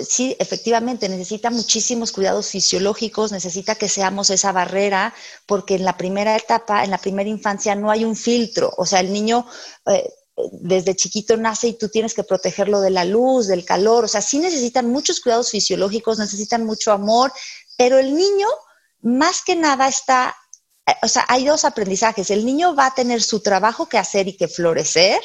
sí, 0.00 0.36
efectivamente, 0.38 1.08
necesita 1.08 1.50
muchísimos 1.50 2.12
cuidados 2.12 2.48
fisiológicos, 2.48 3.32
necesita 3.32 3.76
que 3.76 3.88
seamos 3.88 4.30
esa 4.30 4.52
barrera, 4.52 5.14
porque 5.46 5.76
en 5.76 5.84
la 5.84 5.96
primera 5.96 6.36
etapa, 6.36 6.84
en 6.84 6.90
la 6.90 6.98
primera 6.98 7.28
infancia, 7.28 7.74
no 7.74 7.90
hay 7.90 8.04
un 8.04 8.16
filtro. 8.16 8.72
O 8.76 8.86
sea, 8.86 9.00
el 9.00 9.12
niño 9.12 9.46
eh, 9.86 10.08
desde 10.52 10.96
chiquito 10.96 11.36
nace 11.36 11.68
y 11.68 11.78
tú 11.78 11.88
tienes 11.88 12.14
que 12.14 12.24
protegerlo 12.24 12.80
de 12.80 12.90
la 12.90 13.04
luz, 13.04 13.46
del 13.46 13.64
calor. 13.64 14.04
O 14.04 14.08
sea, 14.08 14.20
sí 14.20 14.38
necesitan 14.38 14.90
muchos 14.90 15.20
cuidados 15.20 15.50
fisiológicos, 15.50 16.18
necesitan 16.18 16.64
mucho 16.64 16.92
amor, 16.92 17.32
pero 17.76 17.98
el 17.98 18.14
niño, 18.14 18.48
más 19.02 19.42
que 19.42 19.54
nada, 19.56 19.88
está. 19.88 20.36
Eh, 20.86 20.94
o 21.02 21.08
sea, 21.08 21.24
hay 21.28 21.44
dos 21.44 21.64
aprendizajes. 21.64 22.30
El 22.30 22.44
niño 22.44 22.74
va 22.74 22.86
a 22.86 22.94
tener 22.94 23.22
su 23.22 23.40
trabajo 23.40 23.88
que 23.88 23.98
hacer 23.98 24.26
y 24.26 24.36
que 24.36 24.48
florecer 24.48 25.20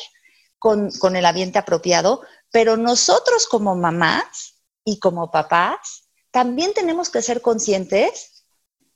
con, 0.59 0.91
con 0.91 1.15
el 1.15 1.25
ambiente 1.25 1.59
apropiado, 1.59 2.21
pero 2.53 2.77
nosotros 2.77 3.47
como 3.47 3.75
mamás 3.75 4.61
y 4.85 4.99
como 4.99 5.31
papás 5.31 6.03
también 6.29 6.71
tenemos 6.75 7.09
que 7.09 7.23
ser 7.23 7.41
conscientes 7.41 8.45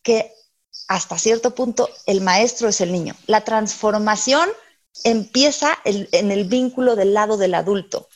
que 0.03 0.31
hasta 0.87 1.17
cierto 1.17 1.55
punto 1.55 1.89
el 2.05 2.21
maestro 2.21 2.69
es 2.69 2.81
el 2.81 2.91
niño. 2.91 3.15
La 3.25 3.43
transformación 3.43 4.47
empieza 5.03 5.75
en 5.85 6.31
el 6.31 6.45
vínculo 6.45 6.95
del 6.95 7.15
lado 7.15 7.35
del 7.35 7.55
adulto. 7.55 8.07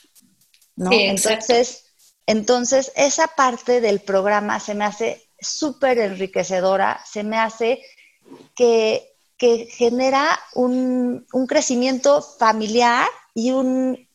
¿no? 0.76 0.92
entonces, 0.92 1.86
entonces, 2.26 2.92
esa 2.94 3.26
parte 3.26 3.80
del 3.80 4.00
programa 4.00 4.60
se 4.60 4.74
me 4.74 4.84
hace 4.84 5.28
súper 5.40 5.98
enriquecedora, 5.98 7.02
se 7.04 7.24
me 7.24 7.36
hace 7.36 7.82
que, 8.54 9.08
genera 9.70 10.38
un, 10.54 11.26
un 11.32 11.46
crecimiento 11.48 12.22
familiar 12.22 13.08
y 13.34 13.50
un 13.50 14.08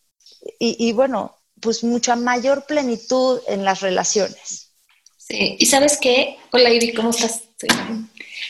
y, 0.60 0.92
bueno, 0.94 1.36
pues 1.62 1.84
mucha 1.84 2.16
mayor 2.16 2.66
plenitud 2.66 3.42
en 3.48 3.64
las 3.66 3.82
relaciones. 3.82 4.72
Sí, 5.18 5.58
y 5.60 5.66
sabes 5.66 5.98
qué, 5.98 6.38
hola 6.52 6.70
Ivy, 6.70 6.94
¿cómo 6.94 7.10
estás? 7.10 7.44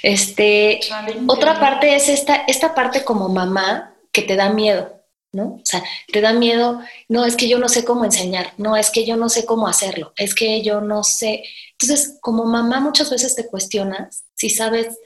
Este, 0.04 0.80
otra 1.28 1.60
parte 1.60 1.96
es 1.96 2.10
esta, 2.10 2.36
esta 2.48 2.76
parte 2.76 3.04
como 3.04 3.30
mamá 3.30 3.96
que 4.12 4.22
te 4.22 4.36
da 4.36 4.50
miedo, 4.50 5.02
¿no? 5.32 5.56
O 5.56 5.62
sea, 5.64 5.84
te 6.12 6.22
da 6.22 6.34
miedo, 6.34 6.82
no, 7.08 7.26
es 7.26 7.36
que 7.36 7.48
yo 7.48 7.58
no 7.58 7.70
sé 7.70 7.84
cómo 7.84 8.06
enseñar, 8.06 8.54
no, 8.58 8.76
es 8.76 8.90
que 8.92 9.06
yo 9.06 9.16
no 9.18 9.30
sé 9.30 9.46
cómo 9.46 9.68
hacerlo, 9.68 10.14
es 10.18 10.36
que 10.36 10.62
yo 10.62 10.82
no 10.82 11.04
sé. 11.04 11.44
Entonces, 11.72 12.18
como 12.22 12.46
mamá 12.46 12.80
muchas 12.80 13.10
veces 13.10 13.36
te 13.36 13.48
cuestionas 13.48 14.24
si 14.36 14.50
sabes, 14.50 14.98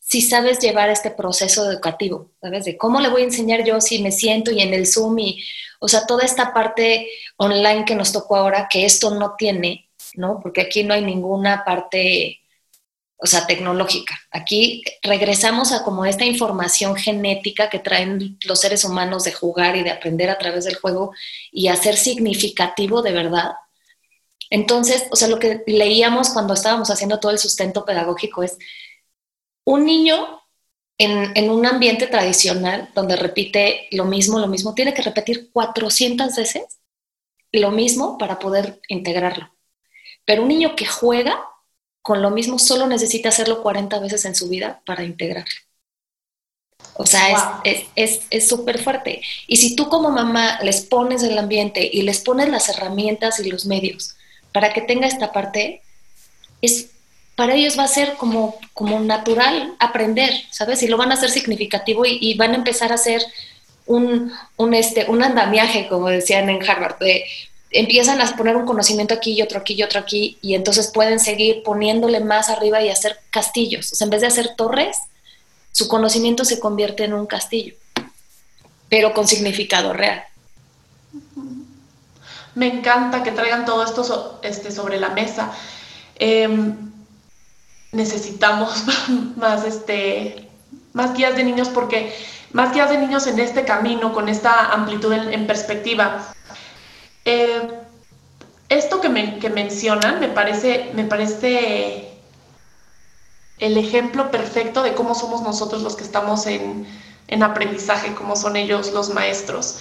si 0.00 0.22
sabes 0.22 0.58
llevar 0.60 0.88
este 0.88 1.10
proceso 1.10 1.70
educativo, 1.70 2.30
¿sabes? 2.40 2.64
De 2.64 2.78
cómo 2.78 3.00
le 3.00 3.10
voy 3.10 3.22
a 3.22 3.26
enseñar 3.26 3.64
yo 3.64 3.80
si 3.80 4.02
me 4.02 4.12
siento 4.12 4.50
y 4.50 4.60
en 4.60 4.72
el 4.72 4.86
Zoom 4.86 5.18
y, 5.18 5.42
o 5.78 5.88
sea, 5.88 6.06
toda 6.06 6.24
esta 6.24 6.52
parte 6.52 7.08
online 7.36 7.84
que 7.84 7.94
nos 7.94 8.12
tocó 8.12 8.36
ahora, 8.36 8.68
que 8.70 8.84
esto 8.84 9.10
no 9.14 9.34
tiene, 9.36 9.88
¿no? 10.14 10.40
Porque 10.42 10.62
aquí 10.62 10.82
no 10.84 10.94
hay 10.94 11.04
ninguna 11.04 11.64
parte 11.64 12.40
o 13.20 13.26
sea, 13.26 13.46
tecnológica. 13.46 14.16
Aquí 14.30 14.84
regresamos 15.02 15.72
a 15.72 15.82
como 15.82 16.04
esta 16.04 16.24
información 16.24 16.94
genética 16.94 17.68
que 17.68 17.80
traen 17.80 18.38
los 18.44 18.60
seres 18.60 18.84
humanos 18.84 19.24
de 19.24 19.32
jugar 19.32 19.76
y 19.76 19.82
de 19.82 19.90
aprender 19.90 20.30
a 20.30 20.38
través 20.38 20.64
del 20.64 20.76
juego 20.76 21.12
y 21.50 21.66
hacer 21.66 21.96
significativo 21.96 23.02
de 23.02 23.12
verdad. 23.12 23.52
Entonces, 24.50 25.06
o 25.10 25.16
sea, 25.16 25.26
lo 25.26 25.40
que 25.40 25.64
leíamos 25.66 26.30
cuando 26.30 26.54
estábamos 26.54 26.90
haciendo 26.90 27.18
todo 27.18 27.32
el 27.32 27.38
sustento 27.38 27.84
pedagógico 27.84 28.44
es 28.44 28.56
un 29.64 29.84
niño 29.84 30.40
en, 30.98 31.32
en 31.36 31.50
un 31.50 31.64
ambiente 31.64 32.06
tradicional 32.06 32.90
donde 32.94 33.16
repite 33.16 33.88
lo 33.92 34.04
mismo, 34.04 34.38
lo 34.38 34.48
mismo, 34.48 34.74
tiene 34.74 34.94
que 34.94 35.02
repetir 35.02 35.50
400 35.52 36.36
veces 36.36 36.78
lo 37.52 37.70
mismo 37.70 38.18
para 38.18 38.38
poder 38.38 38.80
integrarlo. 38.88 39.50
Pero 40.24 40.42
un 40.42 40.48
niño 40.48 40.76
que 40.76 40.86
juega 40.86 41.42
con 42.02 42.22
lo 42.22 42.30
mismo 42.30 42.58
solo 42.58 42.86
necesita 42.86 43.30
hacerlo 43.30 43.62
40 43.62 43.98
veces 44.00 44.24
en 44.24 44.34
su 44.34 44.48
vida 44.48 44.82
para 44.86 45.04
integrarlo. 45.04 45.60
O 46.94 47.06
sea, 47.06 47.62
es 47.64 48.48
súper 48.48 48.82
fuerte. 48.82 49.22
Y 49.46 49.56
si 49.56 49.76
tú 49.76 49.88
como 49.88 50.10
mamá 50.10 50.58
les 50.62 50.82
pones 50.82 51.22
el 51.22 51.38
ambiente 51.38 51.88
y 51.92 52.02
les 52.02 52.20
pones 52.20 52.48
las 52.48 52.68
herramientas 52.68 53.40
y 53.40 53.50
los 53.50 53.66
medios 53.66 54.16
para 54.52 54.72
que 54.72 54.80
tenga 54.80 55.06
esta 55.06 55.32
parte, 55.32 55.82
es, 56.60 56.90
para 57.38 57.54
ellos 57.54 57.78
va 57.78 57.84
a 57.84 57.88
ser 57.88 58.16
como, 58.16 58.56
como 58.74 58.98
natural 58.98 59.76
aprender, 59.78 60.32
¿sabes? 60.50 60.82
Y 60.82 60.88
lo 60.88 60.96
van 60.96 61.12
a 61.12 61.14
hacer 61.14 61.30
significativo 61.30 62.02
y, 62.04 62.34
van 62.34 62.50
a 62.50 62.56
empezar 62.56 62.90
a 62.90 62.96
hacer 62.96 63.22
un, 63.86 64.32
un, 64.56 64.74
este, 64.74 65.08
un 65.08 65.22
andamiaje, 65.22 65.86
como 65.86 66.08
decían 66.08 66.50
en 66.50 66.68
Harvard, 66.68 66.96
empiezan 67.70 68.20
a 68.20 68.36
poner 68.36 68.56
un 68.56 68.66
conocimiento 68.66 69.14
aquí 69.14 69.34
y 69.34 69.42
otro 69.42 69.60
aquí 69.60 69.74
y 69.74 69.84
otro 69.84 70.00
aquí, 70.00 70.36
y 70.42 70.56
entonces 70.56 70.88
pueden 70.88 71.20
seguir 71.20 71.62
poniéndole 71.62 72.18
más 72.18 72.48
arriba 72.48 72.82
y 72.82 72.88
hacer 72.88 73.20
castillos. 73.30 73.92
O 73.92 73.94
sea, 73.94 74.06
en 74.06 74.10
vez 74.10 74.22
de 74.22 74.26
hacer 74.26 74.56
torres, 74.56 74.98
su 75.70 75.86
conocimiento 75.86 76.44
se 76.44 76.58
convierte 76.58 77.04
en 77.04 77.12
un 77.12 77.26
castillo, 77.26 77.76
pero 78.88 79.14
con 79.14 79.28
significado 79.28 79.92
real. 79.92 80.24
Me 82.56 82.66
encanta 82.66 83.22
que 83.22 83.30
traigan 83.30 83.64
todo 83.64 83.84
esto 83.84 84.40
este, 84.42 84.72
sobre 84.72 84.98
la 84.98 85.10
mesa. 85.10 85.52
Em, 86.16 86.88
necesitamos 87.92 88.84
más, 89.36 89.64
este, 89.64 90.48
más 90.92 91.14
guías 91.14 91.36
de 91.36 91.44
niños 91.44 91.68
porque 91.68 92.14
más 92.52 92.72
guías 92.72 92.90
de 92.90 92.98
niños 92.98 93.26
en 93.26 93.38
este 93.38 93.64
camino, 93.64 94.12
con 94.12 94.28
esta 94.28 94.72
amplitud 94.72 95.12
en 95.12 95.46
perspectiva 95.46 96.32
eh, 97.30 97.68
esto 98.70 99.02
que, 99.02 99.10
mencionan 99.10 100.18
me 100.18 100.28
parece, 100.28 100.90
me 100.94 101.04
parece 101.04 102.08
el 103.58 103.76
ejemplo 103.76 104.30
perfecto 104.30 104.82
de 104.82 104.94
cómo 104.94 105.14
somos 105.14 105.42
nosotros 105.42 105.82
los 105.82 105.94
que 105.94 106.04
estamos 106.04 106.46
en, 106.46 106.86
aprendizaje, 107.42 108.14
cómo 108.14 108.34
son 108.34 108.56
ellos 108.56 108.92
los 108.92 109.12
maestros. 109.12 109.80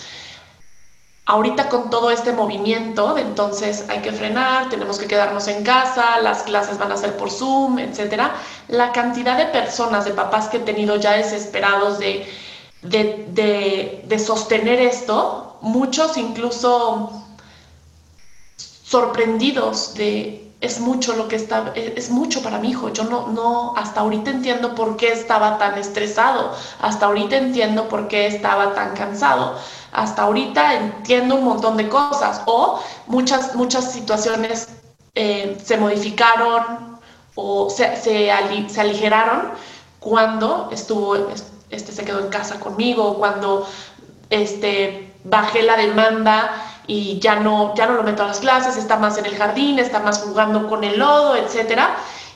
Ahorita 1.29 1.67
con 1.67 1.89
todo 1.89 2.09
este 2.09 2.31
movimiento, 2.31 3.17
entonces 3.17 3.83
hay 3.89 3.99
que 3.99 4.13
frenar, 4.13 4.69
tenemos 4.69 4.97
que 4.97 5.07
quedarnos 5.07 5.49
en 5.49 5.61
casa, 5.61 6.21
las 6.21 6.43
clases 6.43 6.77
van 6.77 6.93
a 6.93 6.95
ser 6.95 7.17
por 7.17 7.29
Zoom, 7.29 7.79
etcétera. 7.79 8.33
La 8.69 8.93
cantidad 8.93 9.37
de 9.37 9.47
personas, 9.47 10.05
de 10.05 10.11
papás 10.11 10.47
que 10.47 10.55
he 10.55 10.61
tenido 10.61 10.95
ya 10.95 11.17
desesperados 11.17 11.99
de, 11.99 12.25
de 12.81 14.19
sostener 14.19 14.79
esto, 14.79 15.57
muchos 15.59 16.17
incluso 16.17 17.11
sorprendidos 18.55 19.95
de 19.95 20.46
es 20.59 20.79
mucho 20.79 21.15
lo 21.15 21.27
que 21.27 21.35
está, 21.35 21.71
es 21.75 22.09
mucho 22.09 22.41
para 22.41 22.57
mi 22.57 22.69
hijo. 22.69 22.89
Yo 22.89 23.03
no, 23.03 23.27
no, 23.27 23.73
hasta 23.77 24.01
ahorita 24.01 24.31
entiendo 24.31 24.73
por 24.73 24.97
qué 24.97 25.11
estaba 25.11 25.57
tan 25.57 25.77
estresado, 25.77 26.51
hasta 26.81 27.05
ahorita 27.05 27.37
entiendo 27.37 27.87
por 27.87 28.07
qué 28.07 28.27
estaba 28.27 28.73
tan 28.73 28.95
cansado, 28.95 29.55
hasta 29.91 30.23
ahorita 30.23 30.73
entiendo 30.75 31.35
un 31.35 31.43
montón 31.43 31.77
de 31.77 31.87
cosas. 31.89 32.41
O 32.45 32.81
muchas, 33.05 33.55
muchas 33.55 33.91
situaciones 33.91 34.69
eh, 35.13 35.57
se 35.63 35.77
modificaron 35.77 36.97
o 37.35 37.69
se, 37.69 37.95
se, 37.97 38.31
aligeraron 38.31 39.51
cuando 39.99 40.69
estuvo, 40.71 41.15
este, 41.69 41.91
se 41.91 42.03
quedó 42.03 42.19
en 42.19 42.29
casa 42.29 42.59
conmigo, 42.59 43.15
cuando 43.15 43.67
este, 44.31 45.13
bajé 45.23 45.61
la 45.61 45.77
demanda 45.77 46.51
y 46.87 47.19
ya 47.19 47.35
no, 47.35 47.75
ya 47.75 47.85
no 47.85 47.93
lo 47.93 48.03
meto 48.03 48.23
a 48.23 48.27
las 48.27 48.39
clases, 48.39 48.77
está 48.77 48.97
más 48.97 49.17
en 49.17 49.25
el 49.25 49.35
jardín, 49.35 49.77
está 49.77 49.99
más 49.99 50.19
jugando 50.19 50.67
con 50.67 50.83
el 50.83 50.97
lodo, 50.97 51.35
etc. 51.35 51.81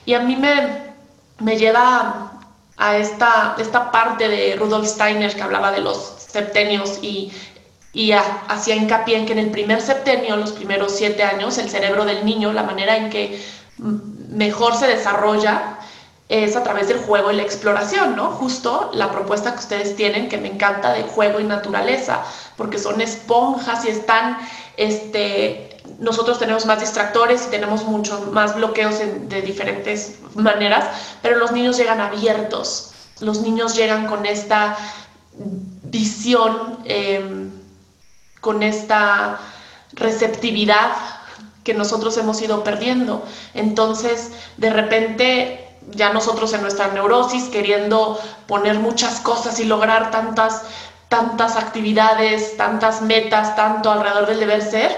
Y 0.06 0.14
a 0.14 0.20
mí 0.20 0.36
me, 0.36 0.94
me 1.40 1.58
lleva 1.58 2.32
a 2.78 2.98
esta, 2.98 3.56
esta 3.58 3.92
parte 3.92 4.28
de 4.28 4.56
Rudolf 4.58 4.88
Steiner 4.88 5.34
que 5.34 5.42
hablaba 5.42 5.72
de 5.72 5.80
los 5.80 6.16
septenios 6.18 7.00
y, 7.02 7.32
y 7.94 8.12
hacía 8.12 8.76
hincapié 8.76 9.18
en 9.18 9.26
que 9.26 9.34
en 9.34 9.40
el 9.40 9.52
primer 9.52 9.82
septenio, 9.82 10.36
los 10.36 10.52
primeros 10.52 10.96
siete 10.96 11.24
años, 11.24 11.58
el 11.58 11.70
cerebro 11.70 12.06
del 12.06 12.26
niño, 12.26 12.52
la 12.52 12.64
manera 12.64 12.98
en 12.98 13.10
que 13.10 13.42
mejor 13.78 14.76
se 14.76 14.88
desarrolla 14.88 15.78
es 16.32 16.56
a 16.56 16.64
través 16.64 16.88
del 16.88 16.98
juego 16.98 17.30
y 17.30 17.36
la 17.36 17.42
exploración, 17.42 18.16
¿no? 18.16 18.32
Justo 18.32 18.90
la 18.94 19.12
propuesta 19.12 19.52
que 19.52 19.60
ustedes 19.60 19.98
tienen, 19.98 20.30
que 20.30 20.38
me 20.38 20.48
encanta 20.48 20.94
de 20.94 21.04
juego 21.04 21.42
y 21.42 21.44
naturaleza, 21.44 22.24
porque 22.56 22.80
son 22.80 23.02
esponjas 23.02 23.84
y 23.84 23.90
están, 23.90 24.38
este, 24.78 25.78
nosotros 26.00 26.40
tenemos 26.40 26.66
más 26.66 26.80
distractores 26.80 27.48
y 27.48 27.50
tenemos 27.50 27.84
mucho 27.84 28.30
más 28.32 28.56
bloqueos 28.56 29.00
de 29.00 29.42
diferentes 29.42 30.20
maneras, 30.36 30.86
pero 31.22 31.36
los 31.36 31.52
niños 31.52 31.76
llegan 31.76 32.00
abiertos, 32.00 32.94
los 33.20 33.42
niños 33.42 33.76
llegan 33.76 34.08
con 34.08 34.26
esta 34.26 34.78
visión, 35.84 36.80
em, 36.86 37.52
con 38.40 38.64
esta 38.64 39.38
receptividad 39.92 40.92
que 41.66 41.74
nosotros 41.74 42.18
hemos 42.18 42.42
ido 42.42 42.64
perdiendo. 42.64 43.22
Entonces, 43.54 44.32
de 44.56 44.70
repente 44.70 45.71
ya 45.90 46.14
nosotros 46.14 46.54
en 46.54 46.62
nuestra 46.62 46.88
neurosis 46.90 47.46
queriendo 47.46 48.20
poner 48.48 48.80
muchas 48.80 49.20
cosas 49.20 49.60
y 49.60 49.66
lograr 49.66 50.12
tantas, 50.12 50.64
tantas 51.10 51.58
actividades, 51.58 52.56
tantas 52.58 53.02
metas, 53.02 53.56
tanto 53.56 53.92
alrededor 53.92 54.28
del 54.28 54.40
deber 54.40 54.62
ser, 54.62 54.96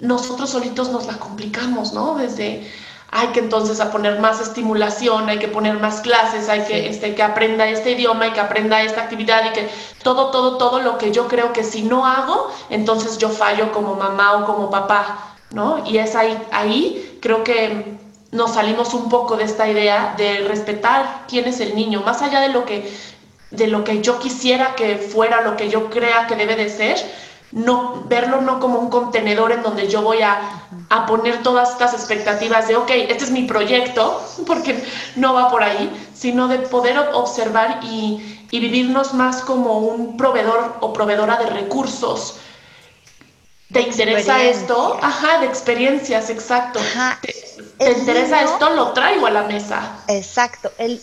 nosotros 0.00 0.50
solitos 0.50 0.90
nos 0.90 1.06
la 1.06 1.14
complicamos, 1.14 1.92
¿no? 1.92 2.16
Desde 2.16 2.70
hay 3.10 3.28
que 3.28 3.40
entonces 3.40 3.80
a 3.80 3.90
poner 3.90 4.20
más 4.20 4.40
estimulación, 4.40 5.28
hay 5.28 5.38
que 5.38 5.48
poner 5.48 5.78
más 5.78 6.00
clases, 6.02 6.48
hay 6.48 6.64
que, 6.64 6.90
este, 6.90 7.14
que 7.14 7.22
aprenda 7.22 7.66
este 7.66 7.92
idioma 7.92 8.26
y 8.26 8.32
que 8.32 8.40
aprenda 8.40 8.82
esta 8.82 9.02
actividad 9.02 9.46
y 9.46 9.52
que 9.54 9.70
todo, 10.02 10.30
todo, 10.30 10.58
todo 10.58 10.80
lo 10.80 10.98
que 10.98 11.10
yo 11.10 11.26
creo 11.26 11.52
que 11.54 11.64
si 11.64 11.82
no 11.82 12.04
hago, 12.04 12.52
entonces 12.68 13.16
yo 13.16 13.30
fallo 13.30 13.72
como 13.72 13.94
mamá 13.94 14.34
o 14.34 14.44
como 14.44 14.70
papá, 14.70 15.34
¿no? 15.50 15.84
Y 15.86 15.98
es 15.98 16.14
ahí, 16.14 16.38
ahí 16.52 17.18
creo 17.22 17.44
que 17.44 17.98
nos 18.30 18.54
salimos 18.54 18.92
un 18.94 19.08
poco 19.08 19.36
de 19.36 19.44
esta 19.44 19.68
idea 19.68 20.14
de 20.16 20.40
respetar 20.46 21.24
quién 21.28 21.46
es 21.46 21.60
el 21.60 21.74
niño, 21.74 22.02
más 22.02 22.22
allá 22.22 22.40
de 22.40 22.50
lo 22.50 22.64
que, 22.64 22.92
de 23.50 23.66
lo 23.66 23.84
que 23.84 24.02
yo 24.02 24.18
quisiera 24.18 24.74
que 24.74 24.96
fuera, 24.96 25.40
lo 25.40 25.56
que 25.56 25.70
yo 25.70 25.88
crea 25.88 26.26
que 26.26 26.36
debe 26.36 26.56
de 26.56 26.68
ser, 26.68 26.98
no, 27.50 28.04
verlo 28.06 28.42
no 28.42 28.60
como 28.60 28.78
un 28.78 28.90
contenedor 28.90 29.52
en 29.52 29.62
donde 29.62 29.88
yo 29.88 30.02
voy 30.02 30.20
a, 30.20 30.38
a, 30.90 31.06
poner 31.06 31.42
todas 31.42 31.70
estas 31.70 31.94
expectativas 31.94 32.68
de, 32.68 32.76
ok, 32.76 32.90
este 32.90 33.24
es 33.24 33.30
mi 33.30 33.44
proyecto, 33.44 34.22
porque 34.46 34.84
no 35.16 35.32
va 35.32 35.50
por 35.50 35.62
ahí, 35.62 35.90
sino 36.14 36.48
de 36.48 36.58
poder 36.58 36.98
observar 37.14 37.80
y, 37.82 38.46
y 38.50 38.60
vivirnos 38.60 39.14
más 39.14 39.40
como 39.40 39.78
un 39.78 40.18
proveedor 40.18 40.76
o 40.80 40.92
proveedora 40.92 41.38
de 41.38 41.46
recursos, 41.46 42.40
¿Te 43.72 43.82
interesa 43.82 44.42
esto? 44.44 44.98
Ajá, 45.02 45.40
de 45.40 45.46
experiencias, 45.46 46.30
exacto. 46.30 46.80
¿Te, 47.20 47.47
interesa 47.80 48.42
esto? 48.42 48.70
Lo 48.70 48.92
traigo 48.92 49.26
a 49.26 49.30
la 49.30 49.42
mesa. 49.44 50.02
Exacto. 50.08 50.72
El, 50.78 51.00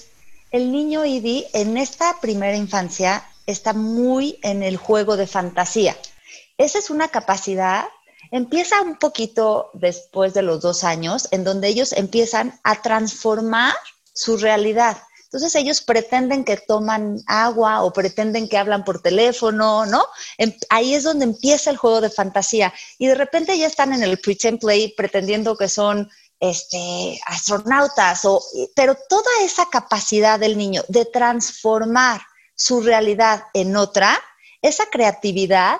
el 0.51 0.71
niño 0.71 1.05
ID 1.05 1.45
en 1.53 1.77
esta 1.77 2.19
primera 2.19 2.55
infancia 2.55 3.25
está 3.45 3.73
muy 3.73 4.39
en 4.43 4.63
el 4.63 4.77
juego 4.77 5.17
de 5.17 5.27
fantasía. 5.27 5.95
Esa 6.57 6.79
es 6.79 6.89
una 6.89 7.09
capacidad, 7.09 7.85
empieza 8.31 8.81
un 8.81 8.97
poquito 8.97 9.69
después 9.73 10.33
de 10.33 10.41
los 10.41 10.61
dos 10.61 10.83
años, 10.83 11.27
en 11.31 11.43
donde 11.43 11.67
ellos 11.67 11.91
empiezan 11.91 12.59
a 12.63 12.81
transformar 12.81 13.73
su 14.13 14.37
realidad. 14.37 14.97
Entonces 15.25 15.55
ellos 15.55 15.81
pretenden 15.81 16.45
que 16.45 16.55
toman 16.55 17.21
agua 17.27 17.83
o 17.83 17.91
pretenden 17.91 18.47
que 18.47 18.57
hablan 18.57 18.85
por 18.85 19.01
teléfono, 19.01 19.85
¿no? 19.85 20.05
Em, 20.37 20.53
ahí 20.69 20.95
es 20.95 21.03
donde 21.03 21.25
empieza 21.25 21.69
el 21.71 21.77
juego 21.77 21.99
de 21.99 22.09
fantasía 22.09 22.73
y 22.97 23.07
de 23.07 23.15
repente 23.15 23.57
ya 23.57 23.67
están 23.67 23.91
en 23.91 24.01
el 24.01 24.17
pretend 24.17 24.59
play 24.61 24.93
pretendiendo 24.95 25.57
que 25.57 25.67
son 25.67 26.09
este, 26.39 27.19
astronautas, 27.25 28.25
o, 28.25 28.43
pero 28.75 28.97
toda 29.09 29.29
esa 29.41 29.67
capacidad 29.69 30.39
del 30.39 30.57
niño 30.57 30.83
de 30.87 31.05
transformar 31.05 32.21
su 32.55 32.81
realidad 32.81 33.43
en 33.53 33.75
otra, 33.75 34.19
esa 34.61 34.85
creatividad, 34.87 35.79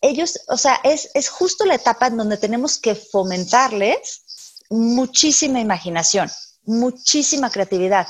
ellos, 0.00 0.40
o 0.48 0.56
sea, 0.56 0.80
es, 0.84 1.10
es 1.14 1.28
justo 1.28 1.64
la 1.64 1.76
etapa 1.76 2.08
en 2.08 2.16
donde 2.16 2.36
tenemos 2.36 2.78
que 2.78 2.94
fomentarles 2.94 4.22
muchísima 4.70 5.60
imaginación, 5.60 6.30
muchísima 6.64 7.50
creatividad. 7.50 8.08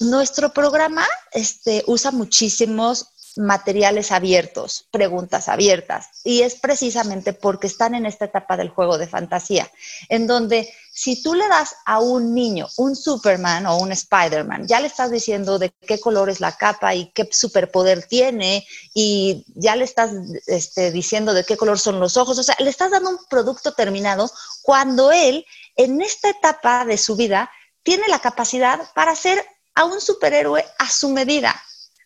Nuestro 0.00 0.52
programa 0.52 1.06
este, 1.32 1.82
usa 1.86 2.10
muchísimos 2.10 3.08
materiales 3.38 4.10
abiertos, 4.10 4.88
preguntas 4.90 5.48
abiertas, 5.48 6.08
y 6.24 6.42
es 6.42 6.56
precisamente 6.56 7.32
porque 7.32 7.68
están 7.68 7.94
en 7.94 8.04
esta 8.04 8.24
etapa 8.24 8.56
del 8.56 8.68
juego 8.68 8.98
de 8.98 9.06
fantasía, 9.06 9.70
en 10.08 10.26
donde 10.26 10.68
si 10.92 11.22
tú 11.22 11.34
le 11.34 11.46
das 11.46 11.76
a 11.86 12.00
un 12.00 12.34
niño 12.34 12.66
un 12.76 12.96
Superman 12.96 13.66
o 13.66 13.78
un 13.78 13.92
Spider-Man, 13.92 14.66
ya 14.66 14.80
le 14.80 14.88
estás 14.88 15.12
diciendo 15.12 15.58
de 15.58 15.70
qué 15.86 16.00
color 16.00 16.28
es 16.28 16.40
la 16.40 16.56
capa 16.56 16.94
y 16.94 17.12
qué 17.12 17.28
superpoder 17.30 18.06
tiene, 18.06 18.66
y 18.92 19.44
ya 19.54 19.76
le 19.76 19.84
estás 19.84 20.10
este, 20.46 20.90
diciendo 20.90 21.32
de 21.32 21.44
qué 21.44 21.56
color 21.56 21.78
son 21.78 22.00
los 22.00 22.16
ojos, 22.16 22.38
o 22.38 22.42
sea, 22.42 22.56
le 22.58 22.70
estás 22.70 22.90
dando 22.90 23.10
un 23.10 23.18
producto 23.30 23.72
terminado 23.72 24.28
cuando 24.62 25.12
él, 25.12 25.46
en 25.76 26.02
esta 26.02 26.28
etapa 26.28 26.84
de 26.84 26.98
su 26.98 27.14
vida, 27.14 27.50
tiene 27.84 28.08
la 28.08 28.18
capacidad 28.18 28.80
para 28.94 29.14
ser 29.14 29.44
a 29.76 29.84
un 29.84 30.00
superhéroe 30.00 30.66
a 30.78 30.90
su 30.90 31.10
medida, 31.10 31.54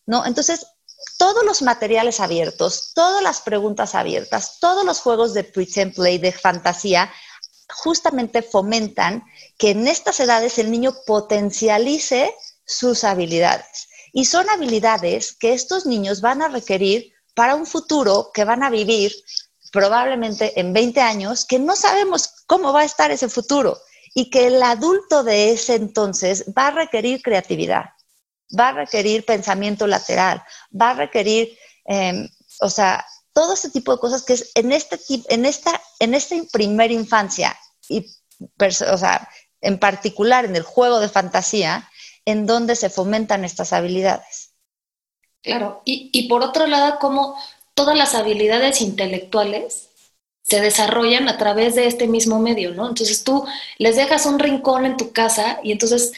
¿no? 0.04 0.26
Entonces, 0.26 0.66
todos 1.18 1.44
los 1.44 1.62
materiales 1.62 2.20
abiertos, 2.20 2.92
todas 2.94 3.22
las 3.22 3.40
preguntas 3.40 3.94
abiertas, 3.94 4.58
todos 4.60 4.84
los 4.84 5.00
juegos 5.00 5.34
de 5.34 5.44
pretend 5.44 5.94
play, 5.94 6.18
de 6.18 6.32
fantasía, 6.32 7.12
justamente 7.68 8.42
fomentan 8.42 9.24
que 9.58 9.70
en 9.70 9.88
estas 9.88 10.20
edades 10.20 10.58
el 10.58 10.70
niño 10.70 10.94
potencialice 11.06 12.34
sus 12.64 13.04
habilidades. 13.04 13.88
Y 14.12 14.26
son 14.26 14.48
habilidades 14.50 15.34
que 15.34 15.54
estos 15.54 15.86
niños 15.86 16.20
van 16.20 16.42
a 16.42 16.48
requerir 16.48 17.12
para 17.34 17.54
un 17.54 17.66
futuro 17.66 18.30
que 18.32 18.44
van 18.44 18.62
a 18.62 18.70
vivir 18.70 19.12
probablemente 19.72 20.60
en 20.60 20.72
20 20.72 21.00
años, 21.00 21.46
que 21.46 21.58
no 21.58 21.74
sabemos 21.74 22.44
cómo 22.46 22.72
va 22.72 22.80
a 22.80 22.84
estar 22.84 23.10
ese 23.10 23.28
futuro 23.28 23.78
y 24.14 24.28
que 24.28 24.46
el 24.48 24.62
adulto 24.62 25.24
de 25.24 25.52
ese 25.52 25.74
entonces 25.74 26.44
va 26.56 26.68
a 26.68 26.72
requerir 26.72 27.22
creatividad, 27.22 27.86
va 28.58 28.68
a 28.68 28.72
requerir 28.72 29.24
pensamiento 29.24 29.86
lateral, 29.86 30.42
va 30.78 30.90
a 30.90 30.94
requerir, 30.94 31.56
em, 31.84 32.28
o 32.60 32.70
sea, 32.70 33.04
todo 33.32 33.54
ese 33.54 33.70
tipo 33.70 33.92
de 33.92 33.98
cosas 33.98 34.22
que 34.22 34.34
es 34.34 34.52
en, 34.54 34.72
este, 34.72 34.98
en, 35.28 35.46
esta, 35.46 35.80
en 35.98 36.14
esta 36.14 36.36
primera 36.52 36.92
infancia, 36.92 37.58
y, 37.88 38.06
o 38.60 38.96
sea, 38.98 39.28
en 39.60 39.78
particular 39.78 40.44
en 40.44 40.56
el 40.56 40.62
juego 40.62 41.00
de 41.00 41.08
fantasía, 41.08 41.88
en 42.24 42.46
donde 42.46 42.76
se 42.76 42.90
fomentan 42.90 43.44
estas 43.44 43.72
habilidades. 43.72 44.50
Claro, 45.42 45.82
y, 45.84 46.10
y 46.12 46.28
por 46.28 46.42
otro 46.42 46.66
lado, 46.66 46.98
como 46.98 47.36
todas 47.74 47.96
las 47.96 48.14
habilidades 48.14 48.80
intelectuales 48.80 49.88
se 50.42 50.60
desarrollan 50.60 51.28
a 51.28 51.38
través 51.38 51.74
de 51.74 51.86
este 51.86 52.08
mismo 52.08 52.38
medio, 52.38 52.74
¿no? 52.74 52.88
Entonces 52.88 53.24
tú 53.24 53.46
les 53.78 53.96
dejas 53.96 54.26
un 54.26 54.38
rincón 54.38 54.84
en 54.84 54.96
tu 54.96 55.12
casa 55.12 55.60
y 55.62 55.72
entonces 55.72 56.12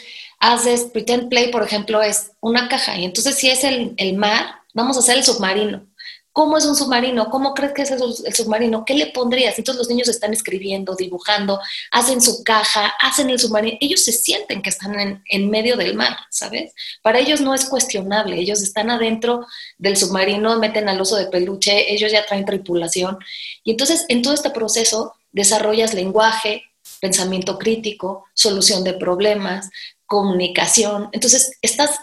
haces 0.45 0.85
pretend 0.85 1.29
play, 1.29 1.51
por 1.51 1.63
ejemplo, 1.63 2.03
es 2.03 2.33
una 2.41 2.69
caja. 2.69 2.99
Y 2.99 3.05
entonces 3.05 3.37
si 3.37 3.49
es 3.49 3.65
el, 3.65 3.95
el 3.97 4.15
mar, 4.15 4.57
vamos 4.75 4.97
a 4.97 5.01
hacer 5.01 5.17
el 5.17 5.25
submarino. 5.25 5.87
¿Cómo 6.33 6.59
es 6.59 6.67
un 6.67 6.75
submarino? 6.75 7.31
¿Cómo 7.31 7.55
crees 7.55 7.73
que 7.73 7.83
es 7.83 7.93
el 7.93 8.35
submarino? 8.35 8.85
¿Qué 8.85 8.95
le 8.95 9.07
pondrías? 9.07 9.57
Entonces 9.57 9.79
los 9.79 9.89
niños 9.89 10.09
están 10.09 10.33
escribiendo, 10.33 10.97
dibujando, 10.97 11.61
hacen 11.93 12.21
su 12.21 12.43
caja, 12.43 12.93
hacen 13.01 13.31
el 13.31 13.39
submarino. 13.39 13.79
Ellos 13.81 14.05
se 14.05 14.11
sienten 14.11 14.61
que 14.61 14.71
están 14.71 14.99
en, 14.99 15.23
en, 15.27 15.49
medio 15.49 15.77
del 15.77 15.95
mar, 15.95 16.17
¿sabes? 16.31 16.73
Para 17.03 17.21
ellos 17.21 17.41
no 17.41 17.55
es 17.55 17.67
cuestionable. 17.67 18.37
Ellos 18.37 18.63
están 18.63 18.91
adentro 18.91 19.47
del 19.79 19.97
submarino, 19.97 20.59
meten 20.59 20.89
al 20.89 21.01
oso 21.01 21.15
de 21.15 21.27
peluche, 21.27 21.93
ellos 21.93 22.11
ya 22.11 22.27
traen 22.27 22.45
tripulación. 22.45 23.17
Y 23.63 23.71
entonces 23.71 24.05
en 24.09 24.23
todo 24.23 24.35
este 24.35 24.51
proceso 24.51 25.15
desarrollas 25.31 25.95
lenguaje, 25.95 26.65
pensamiento 27.01 27.59
crítico, 27.59 28.25
solución 28.35 28.83
de 28.83 28.95
problemas, 28.95 29.71
comunicación. 30.15 31.09
Entonces 31.11 31.59
estás 31.61 31.99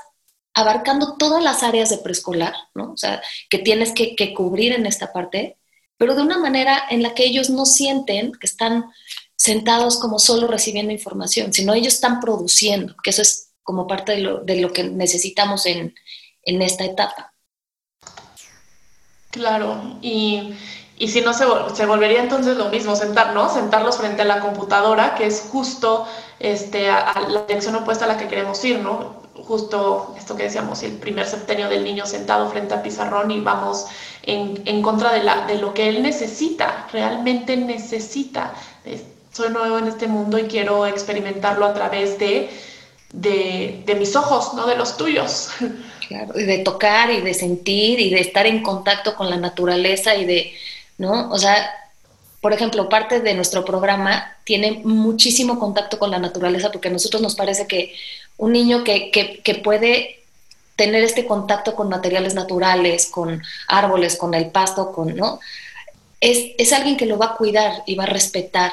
abarcando 0.53 1.15
todas 1.17 1.41
las 1.41 1.63
áreas 1.63 1.89
de 1.89 1.97
preescolar, 1.97 2.53
¿no? 2.75 2.91
O 2.91 2.97
sea, 2.97 3.21
que 3.49 3.57
tienes 3.57 3.93
que, 3.93 4.33
cubrir 4.33 4.73
en 4.73 4.85
esta 4.85 5.13
parte, 5.13 5.57
pero 5.97 6.13
de 6.13 6.21
una 6.21 6.37
manera 6.37 6.83
en 6.89 7.01
la 7.03 7.13
que 7.13 7.23
ellos 7.23 7.49
no 7.49 7.65
sienten 7.65 8.33
que 8.33 8.47
están 8.47 8.91
sentados 9.37 9.97
como 9.97 10.19
solo 10.19 10.47
recibiendo 10.47 10.91
información, 10.91 11.53
sino 11.53 11.73
ellos 11.73 11.93
están 11.93 12.19
produciendo, 12.19 12.95
que 13.01 13.11
eso 13.11 13.21
es 13.21 13.53
como 13.63 13.87
parte 13.87 14.11
de 14.11 14.61
lo, 14.61 14.73
que 14.73 14.83
necesitamos 14.83 15.65
en, 15.65 15.95
esta 16.43 16.83
etapa. 16.83 17.33
Claro, 19.29 19.99
y, 20.01 20.53
si 21.07 21.21
no 21.21 21.33
se, 21.33 21.45
se, 21.73 21.85
volvería 21.85 22.21
entonces 22.21 22.57
lo 22.57 22.69
mismo, 22.69 22.95
sentar, 22.95 23.33
¿no? 23.33 23.49
Sentarlos 23.49 23.97
frente 23.97 24.21
a 24.21 24.25
la 24.25 24.39
computadora, 24.39 25.15
que 25.15 25.25
es 25.25 25.47
justo 25.51 26.05
este, 26.39 26.89
a, 26.89 27.19
la 27.27 27.41
dirección 27.47 27.75
opuesta 27.75 28.05
a 28.05 28.07
la 28.07 28.17
que 28.17 28.27
queremos 28.27 28.63
ir, 28.63 28.79
¿no? 28.79 29.21
justo 29.43 30.13
esto 30.17 30.35
que 30.35 30.43
decíamos, 30.43 30.83
el 30.83 30.93
primer 30.93 31.25
septenio 31.25 31.67
del 31.69 31.83
niño 31.83 32.05
sentado 32.05 32.49
frente 32.49 32.73
al 32.73 32.81
pizarrón 32.81 33.31
y 33.31 33.39
vamos 33.39 33.87
en, 34.23 34.61
en 34.65 34.81
contra 34.81 35.11
de, 35.13 35.23
la, 35.23 35.45
de, 35.47 35.55
lo 35.55 35.73
que 35.73 35.89
él 35.89 36.03
necesita, 36.03 36.87
realmente 36.91 37.57
necesita. 37.57 38.53
Soy 39.31 39.49
nuevo 39.49 39.77
en 39.77 39.87
este 39.87 40.07
mundo 40.07 40.37
y 40.37 40.43
quiero 40.43 40.85
experimentarlo 40.85 41.65
a 41.65 41.73
través 41.73 42.19
de, 42.19 42.49
de, 43.13 43.83
de 43.85 43.95
mis 43.95 44.15
ojos, 44.15 44.53
no 44.53 44.67
de 44.67 44.75
los 44.75 44.97
tuyos. 44.97 45.49
Claro, 46.07 46.37
y 46.37 46.43
de 46.43 46.57
tocar 46.57 47.09
y 47.09 47.21
de 47.21 47.33
sentir 47.33 47.99
y 48.01 48.09
de 48.09 48.19
estar 48.19 48.45
en 48.45 48.61
contacto 48.61 49.15
con 49.15 49.29
la 49.29 49.37
naturaleza 49.37 50.13
y 50.15 50.25
de, 50.25 50.53
¿no? 51.01 51.31
O 51.31 51.37
sea, 51.39 51.69
por 52.41 52.53
ejemplo, 52.53 52.87
parte 52.87 53.19
de 53.19 53.33
nuestro 53.33 53.65
programa 53.65 54.37
tiene 54.43 54.81
muchísimo 54.83 55.59
contacto 55.59 55.97
con 55.97 56.11
la 56.11 56.19
naturaleza 56.19 56.71
porque 56.71 56.87
a 56.87 56.91
nosotros 56.91 57.21
nos 57.21 57.35
parece 57.35 57.67
que 57.67 57.93
un 58.37 58.53
niño 58.53 58.83
que, 58.83 59.11
que, 59.11 59.55
puede 59.55 60.23
tener 60.75 61.03
este 61.03 61.25
contacto 61.25 61.75
con 61.75 61.89
materiales 61.89 62.35
naturales, 62.35 63.07
con 63.07 63.41
árboles, 63.67 64.15
con 64.15 64.33
el 64.33 64.51
pasto, 64.51 64.91
con, 64.91 65.15
¿no? 65.15 65.39
Es, 66.19 66.53
es, 66.57 66.71
alguien 66.71 66.97
que 66.97 67.07
lo 67.07 67.17
va 67.17 67.27
a 67.27 67.35
cuidar 67.35 67.83
y 67.87 67.95
va 67.95 68.03
a 68.03 68.07
respetar 68.07 68.71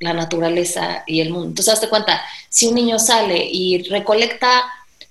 la 0.00 0.12
naturaleza 0.12 1.04
y 1.06 1.20
el 1.20 1.30
mundo. 1.30 1.48
Entonces, 1.48 1.74
hazte 1.74 1.88
cuenta, 1.88 2.20
si 2.48 2.66
un 2.66 2.74
niño 2.74 2.98
sale 2.98 3.48
y 3.50 3.82
recolecta 3.84 4.64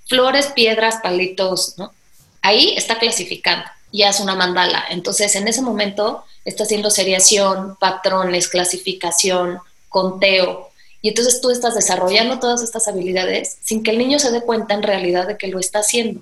flores, 0.08 0.48
piedras, 0.48 0.98
palitos, 1.02 1.78
¿no? 1.78 1.94
Ahí 2.42 2.74
está 2.78 3.00
clasificando 3.00 3.66
y 3.94 4.04
hace 4.04 4.24
una 4.24 4.36
mandala. 4.36 4.84
Entonces, 4.90 5.34
en 5.38 5.48
ese 5.48 5.62
momento 5.62 6.26
está 6.44 6.64
haciendo 6.64 6.90
seriación, 6.90 7.78
patrones, 7.80 8.50
clasificación, 8.50 9.60
conteo, 9.88 10.74
y 11.04 11.10
entonces 11.10 11.42
tú 11.42 11.52
estás 11.52 11.76
desarrollando 11.76 12.40
todas 12.40 12.64
estas 12.64 12.88
habilidades 12.88 13.58
sin 13.62 13.84
que 13.84 13.92
el 13.92 13.98
niño 13.98 14.20
se 14.20 14.32
dé 14.32 14.42
cuenta 14.42 14.74
en 14.74 14.84
realidad 14.84 15.28
de 15.28 15.38
que 15.38 15.50
lo 15.50 15.60
está 15.60 15.80
haciendo. 15.80 16.22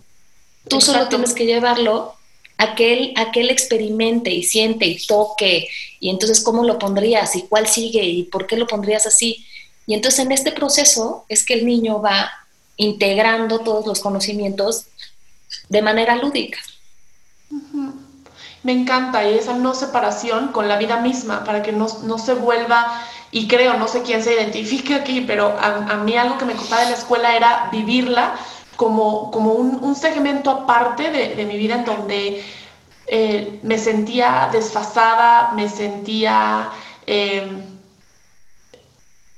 Tú 0.67 0.81
solo 0.81 1.07
tienes 1.07 1.33
que 1.33 1.45
llevarlo 1.45 2.15
a 2.57 2.73
que, 2.73 2.93
él, 2.93 3.13
a 3.15 3.31
que 3.31 3.41
él 3.41 3.51
experimente 3.51 4.31
y 4.31 4.41
siente 4.41 4.87
y 4.87 4.97
toque. 5.05 5.69
Y 5.99 6.09
entonces, 6.09 6.41
¿cómo 6.41 6.63
lo 6.63 6.79
pondrías? 6.79 7.35
¿Y 7.35 7.43
cuál 7.43 7.67
sigue? 7.67 8.03
¿Y 8.03 8.23
por 8.23 8.47
qué 8.47 8.57
lo 8.57 8.65
pondrías 8.65 9.05
así? 9.05 9.45
Y 9.85 9.93
entonces 9.93 10.19
en 10.25 10.31
este 10.31 10.51
proceso 10.51 11.25
es 11.29 11.45
que 11.45 11.53
el 11.53 11.65
niño 11.67 12.01
va 12.01 12.31
integrando 12.75 13.59
todos 13.59 13.85
los 13.85 13.99
conocimientos 13.99 14.85
de 15.69 15.83
manera 15.83 16.15
lúdica. 16.15 16.57
Me 18.63 18.73
encanta 18.73 19.27
y 19.27 19.33
esa 19.35 19.53
no 19.53 19.73
separación 19.73 20.49
con 20.49 20.67
la 20.67 20.77
vida 20.77 20.97
misma 20.97 21.43
para 21.43 21.63
que 21.63 21.71
no, 21.71 21.87
no 22.03 22.17
se 22.17 22.35
vuelva 22.35 23.01
y 23.31 23.47
creo, 23.47 23.75
no 23.75 23.87
sé 23.87 24.03
quién 24.03 24.23
se 24.23 24.33
identifique 24.33 24.93
aquí, 24.93 25.21
pero 25.21 25.57
a, 25.59 25.95
mí 25.97 26.15
algo 26.17 26.37
que 26.37 26.45
me 26.45 26.53
costaba 26.53 26.83
de 26.83 26.91
la 26.91 26.97
escuela 26.97 27.35
era 27.35 27.69
vivirla 27.71 28.35
como, 28.75 29.31
como 29.31 29.53
un, 29.53 29.95
segmento 29.95 30.51
aparte 30.51 31.09
de, 31.11 31.45
mi 31.45 31.57
vida 31.57 31.75
en 31.75 31.85
donde 31.85 32.43
eh, 33.07 33.59
me 33.63 33.77
sentía 33.77 34.49
desfasada, 34.51 35.53
me 35.53 35.69
sentía 35.69 36.69
em, 37.05 37.61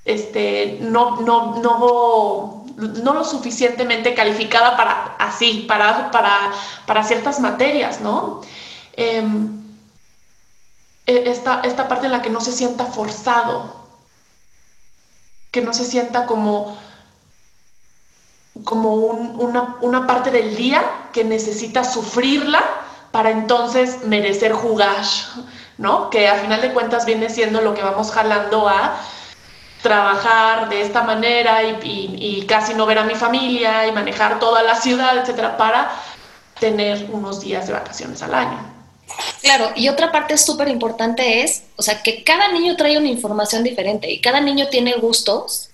este, 0.05 0.79
no, 0.81 1.21
no, 1.21 1.61
no, 1.61 2.62
no 2.75 3.13
lo 3.13 3.23
suficientemente 3.23 4.13
calificada 4.13 4.75
para 4.75 5.15
así, 5.19 5.65
para, 5.67 6.11
para, 6.11 6.51
para 6.85 7.03
ciertas 7.03 7.39
materias, 7.39 8.01
¿no? 8.01 8.41
Em, 8.93 9.63
e, 11.05 11.29
esta, 11.29 11.61
esta 11.63 11.87
parte 11.87 12.05
en 12.05 12.11
la 12.11 12.21
que 12.21 12.29
no 12.29 12.41
se 12.41 12.51
sienta 12.51 12.85
forzado, 12.85 13.75
que 15.51 15.61
no 15.61 15.73
se 15.73 15.85
sienta 15.85 16.25
como 16.25 16.77
como 18.63 18.95
una, 18.95 19.77
una 19.81 20.05
parte 20.05 20.29
del 20.29 20.55
día 20.55 20.83
que 21.11 21.23
necesita 21.23 21.83
sufrirla 21.83 22.63
para 23.11 23.31
entonces 23.31 24.03
merecer 24.05 24.53
jugar, 24.53 25.03
¿no? 25.77 26.09
Que 26.09 26.27
a 26.27 26.35
final 26.35 26.61
de 26.61 26.71
cuentas 26.71 27.05
viene 27.05 27.29
siendo 27.29 27.61
lo 27.61 27.73
que 27.73 27.83
vamos 27.83 28.11
jalando 28.11 28.67
a 28.69 28.95
trabajar 29.83 30.69
de 30.69 30.81
esta 30.81 31.03
manera 31.03 31.61
y, 31.63 32.45
casi 32.47 32.73
no 32.73 32.85
ver 32.87 32.97
a 32.97 33.03
mi 33.03 33.15
familia 33.15 33.85
y 33.87 33.91
manejar 33.91 34.39
toda 34.39 34.63
la 34.63 34.75
ciudad, 34.75 35.17
etcétera, 35.17 35.57
para 35.57 35.91
tener 36.59 37.07
unos 37.11 37.41
días 37.41 37.67
de 37.67 37.73
vacaciones 37.73 38.23
al 38.23 38.33
año. 38.33 38.73
Claro, 39.41 39.71
y 39.75 39.89
otra 39.89 40.11
parte 40.11 40.37
súper 40.37 40.69
importante 40.69 41.43
es, 41.43 41.63
o 41.75 41.83
sea, 41.83 42.01
que 42.01 42.23
cada 42.23 42.47
niño 42.47 42.75
trae 42.77 42.97
una 42.97 43.09
información 43.09 43.63
diferente 43.63 44.09
y 44.09 44.21
cada 44.21 44.39
niño 44.39 44.69
tiene 44.69 44.93
gustos 44.95 45.69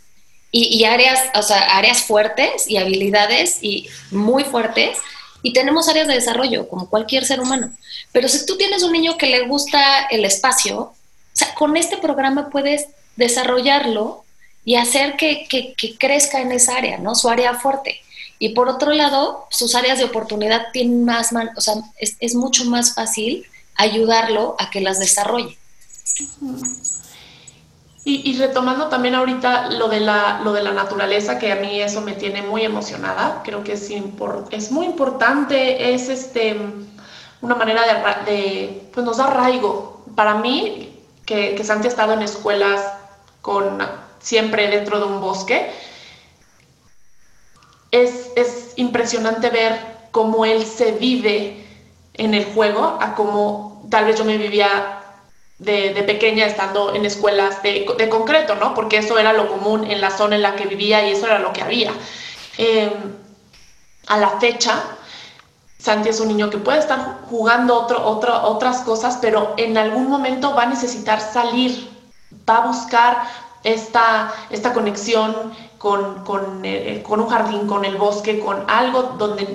y, 0.52 0.84
áreas, 0.84 1.20
o 1.36 1.44
sea, 1.44 1.78
áreas 1.78 2.02
fuertes 2.02 2.68
y 2.68 2.78
habilidades 2.78 3.60
y 3.62 3.88
muy 4.10 4.44
fuertes 4.44 4.98
y 5.44 5.54
tenemos 5.54 5.88
áreas 5.88 6.08
de 6.08 6.16
desarrollo 6.16 6.68
como 6.68 6.90
cualquier 6.90 7.24
ser 7.26 7.40
humano. 7.40 7.72
Pero 8.12 8.28
si 8.28 8.46
tú 8.48 8.58
tienes 8.58 8.82
un 8.82 8.92
niño 8.92 9.18
que 9.18 9.28
le 9.28 9.46
gusta 9.46 10.08
el 10.10 10.26
espacio, 10.26 10.80
o 10.80 10.96
sea, 11.34 11.54
con 11.54 11.78
este 11.78 11.98
programa 11.98 12.50
puedes 12.50 12.88
desarrollarlo 13.20 14.24
y 14.64 14.76
hacer 14.76 15.16
que, 15.18 15.46
crezca 16.00 16.42
en 16.42 16.52
esa 16.52 16.78
área, 16.78 16.98
¿no? 16.98 17.14
Su 17.14 17.30
área 17.30 17.54
fuerte. 17.54 18.02
Y 18.40 18.50
por 18.50 18.70
otro 18.70 18.94
lado, 18.94 19.46
sus 19.50 19.76
áreas 19.76 20.00
de 20.00 20.06
oportunidad 20.06 20.68
tienen 20.72 21.04
más, 21.04 21.32
o 21.56 21.62
sea, 21.62 21.76
es, 21.98 22.36
mucho 22.36 22.66
más 22.66 22.96
fácil 22.96 23.46
ayudarlo 23.76 24.56
a 24.58 24.70
que 24.70 24.80
las 24.80 25.00
desarrolle. 25.00 25.58
Y, 28.06 28.38
retomando 28.38 28.88
también 28.88 29.14
ahorita 29.14 29.70
lo 29.72 29.88
de, 29.88 30.00
la, 30.00 30.40
lo 30.44 30.54
de 30.54 30.64
la 30.64 30.72
naturaleza, 30.72 31.38
que 31.38 31.52
a 31.52 31.58
mí 31.58 31.80
eso 31.82 32.02
me 32.02 32.14
tiene 32.14 32.42
muy 32.42 32.64
emocionada, 32.64 33.42
creo 33.44 33.64
que 33.64 33.74
es, 33.74 33.92
es 34.52 34.72
muy 34.72 34.86
importante, 34.86 35.94
es 35.94 36.10
este, 36.10 36.58
una 37.42 37.56
manera 37.56 37.84
de, 37.84 38.32
de, 38.32 38.90
pues 38.94 39.06
nos 39.06 39.18
da 39.18 39.26
arraigo. 39.26 40.04
Para 40.16 40.36
mí, 40.36 40.98
que, 41.26 41.54
que 41.56 41.64
Santi 41.64 41.88
ha 41.88 41.92
estado 41.92 42.14
en 42.14 42.24
escuelas 42.24 42.99
con 43.42 43.80
siempre 44.20 44.68
dentro 44.68 45.00
de 45.00 45.06
un 45.06 45.22
bosque. 45.22 45.72
Es, 47.92 48.32
es 48.36 48.74
impresionante 48.76 49.50
ver 49.50 49.80
cómo 50.12 50.46
él 50.46 50.66
se 50.66 50.92
vive 50.92 51.66
en 52.14 52.34
el 52.34 52.46
juego, 52.46 52.98
a 53.02 53.16
cómo 53.16 53.84
tal 53.90 54.06
vez 54.06 54.18
yo 54.18 54.26
me 54.26 54.38
vivía 54.38 55.00
de, 55.58 55.94
de, 55.94 56.04
pequeña 56.04 56.46
estando 56.46 56.94
en 56.94 57.06
escuelas 57.06 57.62
de, 57.64 57.86
de, 57.98 58.10
concreto, 58.10 58.56
¿no? 58.56 58.74
Porque 58.74 58.98
eso 58.98 59.18
era 59.18 59.34
lo 59.34 59.48
común 59.48 59.90
en 59.90 60.02
la 60.02 60.12
zona 60.12 60.36
en 60.36 60.42
la 60.42 60.56
que 60.56 60.66
vivía 60.66 61.08
y 61.08 61.12
eso 61.12 61.26
era 61.26 61.40
lo 61.40 61.52
que 61.52 61.62
había. 61.62 61.92
Em, 62.58 62.92
a 64.08 64.18
la 64.18 64.40
fecha, 64.40 64.84
Santi 65.78 66.10
es 66.10 66.20
un 66.20 66.30
niño 66.30 66.50
que 66.50 66.58
puede 66.58 66.80
estar 66.80 67.22
jugando 67.30 67.76
otro, 67.76 68.06
otro, 68.06 68.42
otras 68.44 68.82
cosas, 68.82 69.18
pero 69.22 69.54
en 69.58 69.78
algún 69.78 70.08
momento 70.08 70.54
va 70.54 70.64
a 70.64 70.66
necesitar 70.66 71.22
salir 71.22 71.90
va 72.48 72.58
a 72.58 72.68
buscar 72.68 73.24
esta, 73.64 74.32
esta 74.50 74.74
conexión 74.74 75.54
con, 75.78 76.24
con, 76.24 76.62
eh, 76.64 77.04
con, 77.06 77.22
un 77.22 77.30
jardín, 77.30 77.68
con 77.68 77.86
el 77.86 77.98
bosque, 77.98 78.40
con 78.40 78.70
algo 78.70 79.04
donde, 79.18 79.48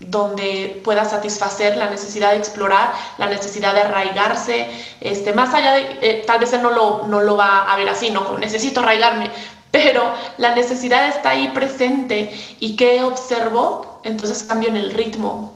donde 0.00 0.80
pueda 0.84 1.04
satisfacer 1.04 1.76
la 1.76 1.90
necesidad 1.90 2.32
de 2.32 2.38
explorar, 2.38 2.92
la 3.18 3.26
necesidad 3.26 3.74
de 3.74 3.82
arraigarse, 3.82 4.68
este, 5.00 5.32
más 5.32 5.52
allá 5.54 5.72
de, 5.74 5.98
eh, 6.02 6.24
tal 6.26 6.40
vez 6.40 6.52
él 6.52 6.62
no 6.62 6.70
lo, 6.70 7.06
no 7.06 7.20
lo 7.20 7.36
va 7.36 7.72
a 7.72 7.76
ver 7.76 7.88
así, 7.88 8.10
no, 8.10 8.38
necesito 8.38 8.80
arraigarme, 8.80 9.30
pero 9.70 10.12
la 10.38 10.54
necesidad 10.54 11.08
está 11.08 11.30
ahí 11.30 11.48
presente 11.48 12.32
y 12.60 12.76
¿qué 12.76 13.02
observo? 13.02 14.00
Entonces 14.04 14.42
cambio 14.42 14.68
en 14.68 14.76
el 14.76 14.92
ritmo, 14.92 15.52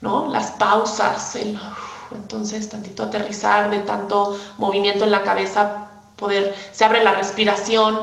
¿no? 0.00 0.28
Las 0.28 0.50
pausas, 0.52 1.36
el, 1.36 1.58
entonces 2.14 2.68
tantito 2.68 3.04
aterrizar 3.04 3.70
de 3.70 3.80
tanto 3.80 4.38
movimiento 4.58 5.04
en 5.04 5.10
la 5.10 5.22
cabeza 5.22 5.88
poder, 6.16 6.54
se 6.72 6.84
abre 6.84 7.02
la 7.02 7.12
respiración, 7.12 8.00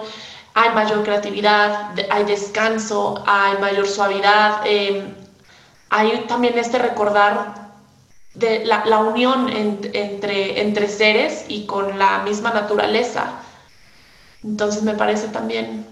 hay 0.54 0.72
mayor 0.72 1.04
creatividad, 1.04 1.92
hay 2.10 2.26
descanso, 2.26 3.24
hay 3.28 3.58
mayor 3.60 3.88
suavidad, 3.88 4.62
em, 4.66 5.14
hay 5.90 6.26
también 6.28 6.58
este 6.58 6.80
recordar 6.80 7.68
de 8.34 8.66
la, 8.66 9.00
unión 9.00 9.50
entre, 9.50 10.62
entre 10.62 10.88
seres 10.88 11.46
y 11.48 11.66
con 11.66 11.98
la 11.98 12.20
misma 12.20 12.52
naturaleza. 12.52 13.40
Entonces 14.44 14.84
me 14.84 14.94
parece 14.94 15.28
también 15.28 15.86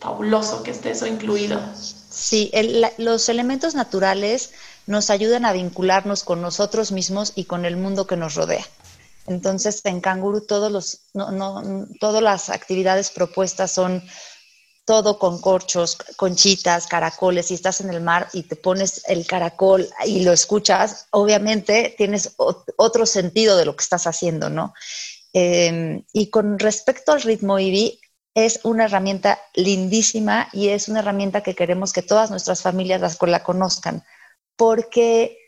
fabuloso 0.00 0.62
que 0.62 0.70
esté 0.70 0.90
eso 0.90 1.06
incluido. 1.06 1.60
Sí, 1.74 2.50
los 2.98 3.28
elementos 3.28 3.74
naturales 3.74 4.52
nos 4.86 5.10
ayudan 5.10 5.44
a 5.44 5.52
vincularnos 5.52 6.22
con 6.22 6.40
nosotros 6.40 6.92
mismos 6.92 7.32
y 7.34 7.44
con 7.44 7.64
el 7.64 7.76
mundo 7.76 8.06
que 8.06 8.16
nos 8.16 8.34
rodea. 8.34 8.64
Entonces, 9.26 9.80
en 9.84 10.00
Canguru 10.00 10.40
todos 10.42 10.70
los, 10.70 11.00
todas 12.00 12.22
las 12.22 12.48
actividades 12.48 13.10
propuestas 13.10 13.72
son 13.72 14.02
todo 14.84 15.18
con 15.18 15.40
corchos, 15.40 15.98
conchitas, 16.16 16.86
caracoles. 16.86 17.46
Si 17.46 17.54
estás 17.54 17.80
en 17.80 17.90
el 17.90 18.00
mar 18.00 18.28
y 18.32 18.44
te 18.44 18.54
pones 18.54 19.02
el 19.08 19.26
caracol 19.26 19.88
y 20.06 20.22
lo 20.22 20.32
escuchas, 20.32 21.06
obviamente 21.10 21.94
tienes 21.98 22.34
otro 22.36 23.04
sentido 23.04 23.56
de 23.56 23.64
lo 23.64 23.74
que 23.74 23.82
estás 23.82 24.06
haciendo, 24.06 24.48
¿no? 24.48 24.72
Em, 25.32 26.04
y 26.12 26.30
con 26.30 26.58
respecto 26.58 27.12
al 27.12 27.22
ritmo 27.22 27.58
IBI, 27.58 28.00
es 28.34 28.60
una 28.64 28.84
herramienta 28.84 29.40
lindísima 29.54 30.48
y 30.52 30.68
es 30.68 30.88
una 30.88 31.00
herramienta 31.00 31.42
que 31.42 31.54
queremos 31.54 31.92
que 31.92 32.02
todas 32.02 32.30
nuestras 32.30 32.62
familias 32.62 33.18
la 33.20 33.42
conozcan, 33.42 34.04
porque 34.56 35.38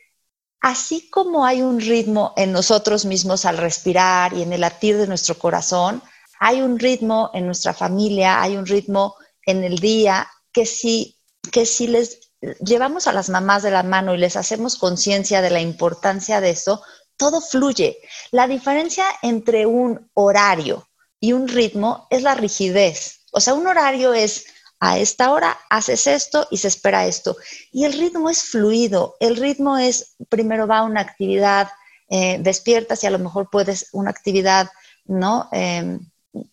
así 0.60 1.08
como 1.10 1.44
hay 1.44 1.62
un 1.62 1.80
ritmo 1.80 2.32
en 2.36 2.52
nosotros 2.52 3.04
mismos 3.04 3.44
al 3.44 3.58
respirar 3.58 4.34
y 4.34 4.42
en 4.42 4.52
el 4.52 4.60
latir 4.60 4.96
de 4.96 5.06
nuestro 5.06 5.38
corazón, 5.38 6.02
hay 6.40 6.60
un 6.60 6.78
ritmo 6.78 7.30
en 7.34 7.46
nuestra 7.46 7.74
familia, 7.74 8.40
hay 8.40 8.56
un 8.56 8.66
ritmo 8.66 9.16
en 9.44 9.64
el 9.64 9.78
día 9.78 10.28
que 10.52 10.66
si, 10.66 11.16
que 11.50 11.66
si 11.66 11.86
les 11.86 12.30
llevamos 12.60 13.06
a 13.06 13.12
las 13.12 13.28
mamás 13.28 13.62
de 13.62 13.70
la 13.70 13.82
mano 13.82 14.14
y 14.14 14.18
les 14.18 14.36
hacemos 14.36 14.76
conciencia 14.76 15.40
de 15.42 15.50
la 15.50 15.60
importancia 15.60 16.40
de 16.40 16.50
eso, 16.50 16.82
todo 17.16 17.40
fluye. 17.40 17.98
La 18.30 18.46
diferencia 18.46 19.04
entre 19.22 19.66
un 19.66 20.10
horario 20.14 20.88
y 21.20 21.32
un 21.32 21.48
ritmo 21.48 22.06
es 22.10 22.22
la 22.22 22.34
rigidez. 22.34 23.24
O 23.32 23.40
sea, 23.40 23.54
un 23.54 23.66
horario 23.66 24.14
es 24.14 24.46
a 24.80 24.98
esta 24.98 25.32
hora 25.32 25.58
haces 25.70 26.06
esto 26.06 26.46
y 26.50 26.58
se 26.58 26.68
espera 26.68 27.06
esto. 27.06 27.36
Y 27.72 27.84
el 27.84 27.92
ritmo 27.92 28.30
es 28.30 28.42
fluido, 28.42 29.16
el 29.20 29.36
ritmo 29.36 29.76
es, 29.76 30.14
primero 30.28 30.66
va 30.66 30.82
una 30.82 31.00
actividad, 31.00 31.68
eh, 32.08 32.38
despiertas 32.40 33.02
y 33.02 33.06
a 33.06 33.10
lo 33.10 33.18
mejor 33.18 33.48
puedes 33.50 33.88
una 33.92 34.10
actividad, 34.10 34.68
¿no? 35.04 35.48
Em, 35.52 36.00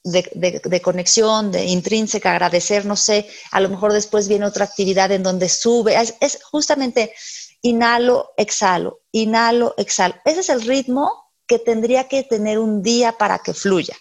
de, 0.04 0.82
conexión, 0.82 1.52
de 1.52 1.66
intrínseca, 1.66 2.32
agradecer, 2.32 2.86
no 2.86 2.96
sé, 2.96 3.28
a 3.52 3.60
lo 3.60 3.70
mejor 3.70 3.94
después 3.94 4.28
viene 4.28 4.46
otra 4.46 4.66
actividad 4.66 5.12
en 5.12 5.24
donde 5.24 5.50
sube, 5.50 5.96
es, 6.20 6.40
justamente 6.44 7.14
inhalo, 7.62 8.32
exhalo, 8.38 9.02
inhalo, 9.12 9.74
exhalo. 9.78 10.16
Ese 10.26 10.40
es 10.40 10.50
el 10.50 10.62
ritmo 10.62 11.32
que 11.48 11.60
tendría 11.60 12.08
que 12.08 12.24
tener 12.24 12.58
un 12.58 12.82
día 12.82 13.18
para 13.18 13.40
que 13.40 13.54
fluya. 13.54 13.96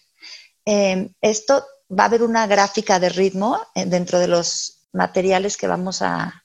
Em, 0.65 1.13
esto 1.21 1.65
va 1.99 2.05
a 2.05 2.07
haber 2.07 2.23
una 2.23 2.47
gráfica 2.47 2.99
de 2.99 3.09
ritmo 3.09 3.61
eh, 3.75 3.87
dentro 3.87 4.19
de 4.19 4.29
los 4.29 4.89
materiales 4.93 5.57
que 5.57 5.67
vamos 5.67 6.03
a, 6.03 6.41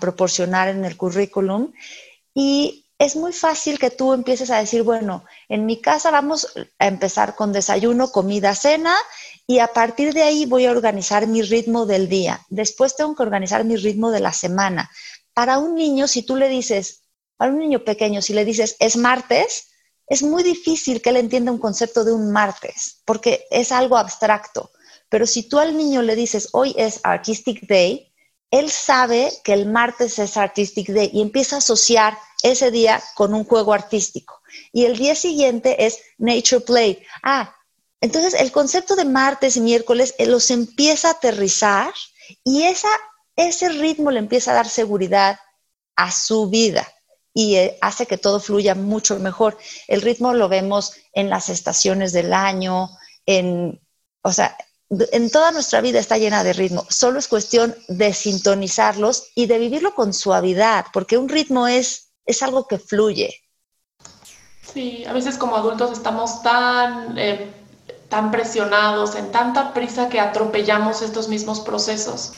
proporcionar 0.00 0.66
en 0.66 0.84
el 0.84 0.96
currículum 0.96 1.72
y 2.34 2.86
es 2.98 3.14
muy 3.14 3.32
fácil 3.32 3.78
que 3.78 3.92
tú 3.92 4.14
empieces 4.14 4.50
a 4.50 4.58
decir, 4.58 4.82
bueno, 4.82 5.24
en 5.48 5.64
mi 5.64 5.80
casa 5.80 6.10
vamos 6.10 6.52
a 6.80 6.88
empezar 6.88 7.36
con 7.36 7.52
desayuno, 7.52 8.10
comida, 8.10 8.56
cena 8.56 8.96
y 9.46 9.60
a 9.60 9.68
partir 9.68 10.12
de 10.12 10.24
ahí 10.24 10.44
voy 10.44 10.66
a 10.66 10.72
organizar 10.72 11.28
mi 11.28 11.40
ritmo 11.40 11.86
del 11.86 12.08
día. 12.08 12.44
Después 12.48 12.96
tengo 12.96 13.14
que 13.14 13.22
organizar 13.22 13.64
mi 13.64 13.76
ritmo 13.76 14.10
de 14.10 14.18
la 14.18 14.32
semana. 14.32 14.90
Para 15.34 15.58
un 15.58 15.76
niño, 15.76 16.08
si 16.08 16.22
tú 16.22 16.34
le 16.34 16.48
dices, 16.48 17.04
para 17.36 17.52
un 17.52 17.58
niño 17.60 17.84
pequeño, 17.84 18.22
si 18.22 18.32
le 18.32 18.44
dices, 18.44 18.74
es 18.80 18.96
martes, 18.96 19.68
es 20.06 20.22
muy 20.22 20.42
difícil 20.42 21.02
que 21.02 21.10
él 21.10 21.16
entienda 21.16 21.52
un 21.52 21.58
concepto 21.58 22.04
de 22.04 22.12
un 22.12 22.30
martes, 22.30 23.02
porque 23.04 23.46
es 23.50 23.72
algo 23.72 23.96
abstracto. 23.96 24.70
Pero 25.08 25.26
si 25.26 25.48
tú 25.48 25.58
al 25.58 25.76
niño 25.76 26.02
le 26.02 26.16
dices, 26.16 26.48
hoy 26.52 26.74
es 26.76 27.00
Artistic 27.02 27.66
Day, 27.68 28.12
él 28.50 28.70
sabe 28.70 29.32
que 29.42 29.52
el 29.52 29.66
martes 29.66 30.18
es 30.18 30.36
Artistic 30.36 30.88
Day 30.88 31.10
y 31.12 31.20
empieza 31.20 31.56
a 31.56 31.58
asociar 31.58 32.16
ese 32.42 32.70
día 32.70 33.02
con 33.14 33.34
un 33.34 33.44
juego 33.44 33.72
artístico. 33.72 34.40
Y 34.72 34.84
el 34.84 34.96
día 34.96 35.16
siguiente 35.16 35.86
es 35.86 35.98
Nature 36.18 36.60
Play. 36.60 37.02
Ah, 37.22 37.54
entonces 38.00 38.34
el 38.34 38.52
concepto 38.52 38.94
de 38.94 39.04
martes 39.04 39.56
y 39.56 39.60
miércoles 39.60 40.14
él 40.18 40.30
los 40.30 40.50
empieza 40.50 41.08
a 41.08 41.12
aterrizar 41.12 41.92
y 42.44 42.62
ese 43.36 43.68
ritmo 43.68 44.10
le 44.10 44.20
empieza 44.20 44.52
a 44.52 44.54
dar 44.54 44.68
seguridad 44.68 45.38
a 45.96 46.12
su 46.12 46.48
vida 46.48 46.86
y 47.36 47.56
eh, 47.56 47.76
hace 47.82 48.06
que 48.06 48.16
todo 48.16 48.40
fluya 48.40 48.74
mucho 48.74 49.18
mejor. 49.18 49.58
El 49.88 50.00
ritmo 50.00 50.32
lo 50.32 50.48
vemos 50.48 50.94
en 51.12 51.28
las 51.28 51.50
estaciones 51.50 52.14
del 52.14 52.32
año, 52.32 52.88
en, 53.26 53.78
o 54.22 54.32
sea, 54.32 54.56
en 54.88 55.30
toda 55.30 55.50
nuestra 55.50 55.82
vida 55.82 55.98
está 55.98 56.16
llena 56.16 56.42
de 56.42 56.54
ritmo, 56.54 56.86
solo 56.88 57.18
es 57.18 57.28
cuestión 57.28 57.76
de 57.88 58.14
sintonizarlos 58.14 59.32
y 59.34 59.44
de 59.44 59.58
vivirlo 59.58 59.94
con 59.94 60.14
suavidad, 60.14 60.86
porque 60.94 61.18
un 61.18 61.28
ritmo 61.28 61.68
es, 61.68 62.08
es 62.24 62.42
algo 62.42 62.66
que 62.66 62.78
fluye. 62.78 63.34
Sí, 64.72 65.04
a 65.04 65.12
veces 65.12 65.36
como 65.36 65.56
adultos 65.56 65.92
estamos 65.92 66.42
tan, 66.42 67.18
eh, 67.18 67.52
tan 68.08 68.30
presionados, 68.30 69.14
en 69.14 69.30
tanta 69.30 69.74
prisa 69.74 70.08
que 70.08 70.20
atropellamos 70.20 71.02
estos 71.02 71.28
mismos 71.28 71.60
procesos. 71.60 72.32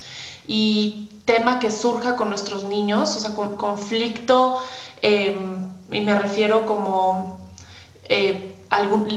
Y 0.49 1.11
tema 1.29 1.59
que 1.59 1.71
surja 1.71 2.17
con 2.17 2.31
nuestros 2.31 2.65
niños, 2.65 3.15
o 3.15 3.21
sea, 3.21 3.35
con 3.35 3.57
conflicto, 3.57 4.63
em, 5.03 5.73
y 5.91 6.01
me 6.01 6.19
refiero 6.19 6.67
como 6.67 7.39
eh, 8.05 8.55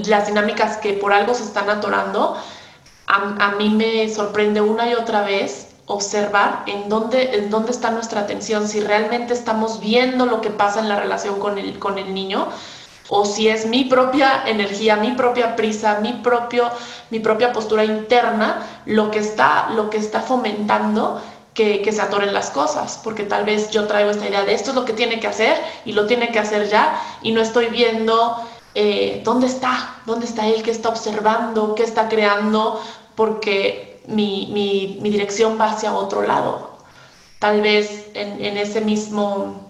las 0.07 0.27
dinámicas 0.27 0.77
que 0.77 0.93
por 0.93 1.13
algo 1.13 1.33
se 1.33 1.43
están 1.43 1.69
atorando, 1.69 2.37
a, 3.07 3.51
mí 3.57 3.69
me 3.69 4.07
sorprende 4.07 4.61
una 4.61 4.89
y 4.89 4.93
otra 4.93 5.23
vez 5.23 5.67
observar 5.85 6.63
en 6.65 6.87
dónde, 6.87 7.35
en 7.35 7.49
dónde 7.49 7.71
está 7.71 7.91
nuestra 7.91 8.21
atención, 8.21 8.69
si 8.69 8.79
realmente 8.79 9.33
estamos 9.33 9.81
viendo 9.81 10.25
lo 10.25 10.39
que 10.39 10.49
pasa 10.49 10.79
en 10.79 10.87
la 10.87 10.97
relación 10.97 11.37
con 11.39 11.57
el, 11.57 11.77
con 11.77 11.97
el 11.97 12.13
niño 12.13 12.47
o 13.13 13.25
si 13.25 13.49
es 13.49 13.65
mi 13.65 13.83
propia 13.83 14.43
energía, 14.45 14.95
mi 14.95 15.11
propia 15.11 15.57
prisa, 15.57 15.99
mi, 16.01 16.13
propio, 16.13 16.69
mi 17.09 17.19
propia 17.19 17.51
postura 17.51 17.83
interna 17.83 18.65
lo 18.85 19.11
que 19.11 19.19
está, 19.19 19.71
lo 19.71 19.89
que 19.89 19.97
está 19.97 20.21
fomentando 20.21 21.21
que, 21.53 21.91
se 21.91 22.01
atoren 22.01 22.33
las 22.33 22.49
cosas, 22.49 22.99
porque 23.03 23.23
tal 23.23 23.45
vez 23.45 23.71
yo 23.71 23.87
traigo 23.87 24.11
esta 24.11 24.27
idea 24.27 24.43
de 24.43 24.53
esto 24.53 24.69
es 24.71 24.75
lo 24.75 24.85
que 24.85 24.93
tiene 24.93 25.19
que 25.19 25.27
hacer 25.27 25.57
y 25.85 25.93
lo 25.93 26.07
tiene 26.07 26.31
que 26.31 26.39
hacer 26.39 26.69
ya 26.69 27.01
y 27.21 27.31
no 27.31 27.41
estoy 27.41 27.67
viendo 27.67 28.37
eh, 28.73 29.21
dónde 29.23 29.47
está, 29.47 29.97
dónde 30.05 30.25
está 30.25 30.47
él, 30.47 30.63
qué 30.63 30.71
está 30.71 30.89
observando, 30.89 31.75
qué 31.75 31.83
está 31.83 32.07
creando, 32.07 32.81
porque 33.15 34.01
mi, 34.07 34.49
mi, 34.51 34.99
mi 35.01 35.09
dirección 35.09 35.59
va 35.59 35.71
hacia 35.71 35.93
otro 35.93 36.21
lado. 36.21 36.71
Tal 37.39 37.61
vez 37.61 38.07
en, 38.13 38.43
en, 38.43 38.57
ese 38.57 38.81
mismo, 38.81 39.69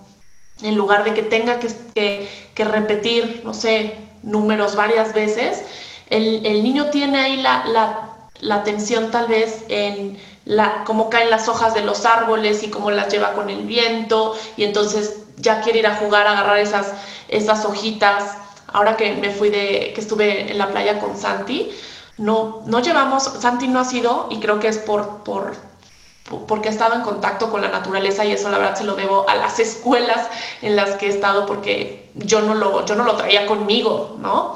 en 0.61 0.75
lugar 0.75 1.03
de 1.03 1.13
que 1.13 1.23
tenga 1.23 1.59
que, 1.59 1.69
que, 1.95 2.29
que 2.53 2.63
repetir, 2.65 3.41
no 3.43 3.53
sé, 3.53 3.97
números 4.23 4.75
varias 4.75 5.13
veces, 5.13 5.63
el, 6.09 6.45
el 6.45 6.63
niño 6.63 6.87
tiene 6.87 7.19
ahí 7.19 7.37
la, 7.37 7.65
la, 7.65 8.09
la, 8.41 8.55
atención 8.55 9.09
tal 9.11 9.27
vez 9.27 9.63
en 9.69 10.19
la, 10.45 10.83
cómo 10.85 11.09
caen 11.09 11.29
las 11.29 11.47
hojas 11.47 11.73
de 11.73 11.81
los 11.81 12.05
árboles 12.05 12.63
y 12.63 12.69
cómo 12.69 12.91
las 12.91 13.11
lleva 13.11 13.33
con 13.33 13.49
el 13.49 13.65
viento, 13.65 14.35
y 14.57 14.63
entonces 14.63 15.23
ya 15.37 15.61
quiere 15.61 15.79
ir 15.79 15.87
a 15.87 15.95
jugar, 15.95 16.27
a 16.27 16.31
agarrar 16.31 16.59
esas, 16.59 16.93
esas 17.27 17.65
hojitas. 17.65 18.37
Ahora 18.67 18.95
que 18.95 19.13
me 19.13 19.31
fui 19.31 19.49
de, 19.49 19.91
que 19.93 20.01
estuve 20.01 20.51
en 20.51 20.57
la 20.57 20.69
playa 20.69 20.99
con 20.99 21.17
Santi, 21.17 21.71
no, 22.17 22.61
no 22.65 22.79
llevamos, 22.79 23.23
Santi 23.23 23.67
no 23.67 23.79
ha 23.79 23.85
sido, 23.85 24.27
y 24.29 24.39
creo 24.39 24.59
que 24.59 24.67
es 24.67 24.77
por, 24.77 25.23
por, 25.23 25.55
porque 26.47 26.69
he 26.69 26.71
estado 26.71 26.95
en 26.95 27.01
contacto 27.01 27.51
con 27.51 27.61
la 27.61 27.69
naturaleza 27.69 28.23
y 28.25 28.31
eso 28.31 28.49
la 28.49 28.57
verdad 28.57 28.77
se 28.77 28.83
lo 28.83 28.95
debo 28.95 29.27
a 29.27 29.35
las 29.35 29.59
escuelas 29.67 30.27
en 30.61 30.75
las 30.75 30.91
que 30.95 31.07
he 31.07 31.09
estado 31.09 31.45
porque 31.45 32.09
yo 32.15 32.41
no 32.41 32.53
lo, 32.53 32.85
yo 32.85 32.95
no 32.95 33.03
lo 33.03 33.15
traía 33.15 33.45
conmigo, 33.45 34.17
¿no? 34.19 34.55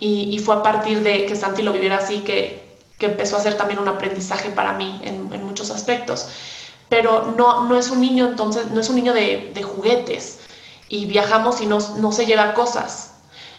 Y, 0.00 0.34
y 0.34 0.38
fue 0.40 0.56
a 0.56 0.62
partir 0.62 1.02
de 1.02 1.26
que 1.26 1.36
Santi 1.36 1.62
lo 1.62 1.72
viviera 1.72 1.98
así 1.98 2.20
que, 2.20 2.61
que 3.02 3.06
empezó 3.06 3.36
a 3.36 3.40
ser 3.40 3.56
también 3.56 3.80
un 3.80 3.88
aprendizaje 3.88 4.50
para 4.50 4.74
mí 4.74 5.00
en, 5.02 5.44
muchos 5.44 5.72
aspectos. 5.72 6.28
Pero 6.88 7.34
no, 7.36 7.66
no 7.66 7.76
es 7.76 7.90
un 7.90 8.00
niño, 8.00 8.28
entonces, 8.28 8.70
no 8.70 8.80
es 8.80 8.88
un 8.88 8.94
niño 8.94 9.12
de, 9.12 9.60
juguetes 9.64 10.38
y 10.88 11.06
viajamos 11.06 11.60
y 11.60 11.66
no, 11.66 11.78
no 11.98 12.12
se 12.12 12.26
lleva 12.26 12.54
cosas. 12.54 13.14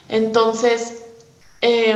Entonces, 0.08 1.04
eh, 1.60 1.94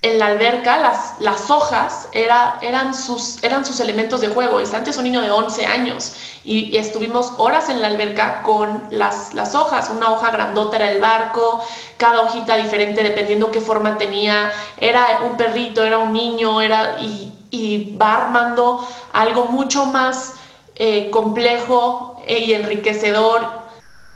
en 0.00 0.18
la 0.18 0.26
alberca 0.26 0.78
las, 0.78 1.14
las 1.18 1.50
hojas 1.50 2.08
era, 2.12 2.58
eran, 2.62 2.94
sus, 2.94 3.42
eran 3.42 3.64
sus 3.66 3.80
elementos 3.80 4.20
de 4.20 4.28
juego. 4.28 4.60
Es 4.60 4.72
antes 4.72 4.96
un 4.96 5.04
niño 5.04 5.20
de 5.20 5.30
11 5.30 5.66
años 5.66 6.14
y, 6.44 6.76
estuvimos 6.76 7.32
horas 7.36 7.68
en 7.68 7.80
la 7.82 7.88
alberca 7.88 8.42
con 8.42 8.84
las, 8.90 9.34
las 9.34 9.54
hojas. 9.56 9.90
Una 9.90 10.12
hoja 10.12 10.30
grandota 10.30 10.76
era 10.76 10.92
el 10.92 11.00
barco, 11.00 11.64
cada 11.96 12.22
hojita 12.22 12.56
diferente 12.56 13.02
dependiendo 13.02 13.50
qué 13.50 13.60
forma 13.60 13.98
tenía. 13.98 14.52
Era 14.76 15.20
un 15.28 15.36
perrito, 15.36 15.82
era 15.82 15.98
un 15.98 16.12
niño, 16.12 16.60
era, 16.60 17.00
y, 17.00 17.32
y 17.50 17.96
va 17.96 18.26
armando 18.26 18.86
algo 19.12 19.46
mucho 19.46 19.86
más 19.86 20.34
eh, 20.76 21.10
complejo 21.10 22.22
y 22.28 22.52
enriquecedor 22.52 23.67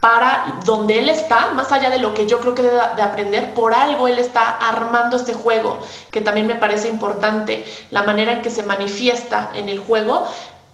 para 0.02 0.58
donde 0.64 0.98
él 0.98 1.08
está, 1.08 1.52
más 1.52 1.70
allá 1.70 1.88
de 1.88 2.00
lo 2.00 2.12
que 2.12 2.26
yo 2.26 2.40
creo 2.40 2.56
que 2.56 2.62
debe 2.62 2.76
de 2.96 3.02
aprender, 3.02 3.54
por 3.54 3.72
algo 3.72 4.08
él 4.08 4.18
está 4.18 4.50
armando 4.50 5.16
este 5.16 5.32
juego, 5.32 5.78
que 6.10 6.20
también 6.20 6.48
me 6.48 6.56
parece 6.56 6.88
importante, 6.88 7.64
la 7.92 8.02
manera 8.02 8.32
en 8.32 8.42
que 8.42 8.50
se 8.50 8.64
manifiesta 8.64 9.52
en 9.54 9.68
el 9.68 9.78
juego, 9.78 10.26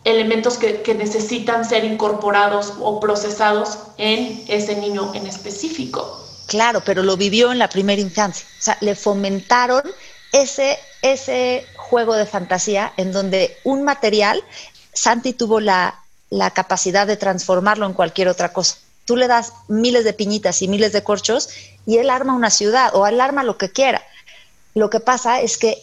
elementos 0.05 0.57
que, 0.57 0.81
que 0.81 0.95
necesitan 0.95 1.67
ser 1.67 1.85
incorporados 1.85 2.73
o 2.81 3.01
procesados 3.01 3.81
en 3.99 4.47
ese 4.49 4.77
niño 4.77 5.13
en 5.13 5.27
específico. 5.27 6.25
Claro, 6.47 6.81
pero 6.83 7.03
lo 7.03 7.19
vivió 7.19 7.53
en 7.53 7.59
la 7.59 7.69
primera 7.69 8.01
infancia, 8.01 8.47
o 8.59 8.63
sea, 8.63 8.79
le 8.81 8.95
fomentaron 8.95 9.83
ese, 10.33 10.79
ese 11.03 11.67
juego 11.77 12.15
de 12.15 12.25
fantasía 12.25 12.95
en 12.97 13.13
donde 13.13 13.59
un 13.65 13.83
material, 13.83 14.43
Santi 14.95 15.35
tuvo 15.35 15.61
la, 15.61 16.01
la 16.31 16.51
capacidad 16.53 17.07
de 17.07 17.19
transformarlo 17.19 17.85
en 17.85 17.93
cualquier 17.93 18.29
otra 18.29 18.55
cosa 18.55 18.79
tú 19.09 19.17
le 19.17 19.27
das 19.27 19.55
miles 19.69 20.05
de 20.05 20.13
piñitas 20.13 20.61
y 20.61 20.69
miles 20.69 20.93
de 20.93 21.03
corchos 21.03 21.49
y 21.87 21.97
él 21.97 22.11
arma 22.11 22.35
una 22.35 22.51
ciudad 22.51 22.91
o 22.93 23.07
él 23.07 23.23
arma 23.23 23.43
lo 23.43 23.57
que 23.57 23.73
quiera. 23.73 24.03
Lo 24.75 24.91
que 24.91 25.01
pasa 25.01 25.41
es 25.41 25.57
que 25.57 25.83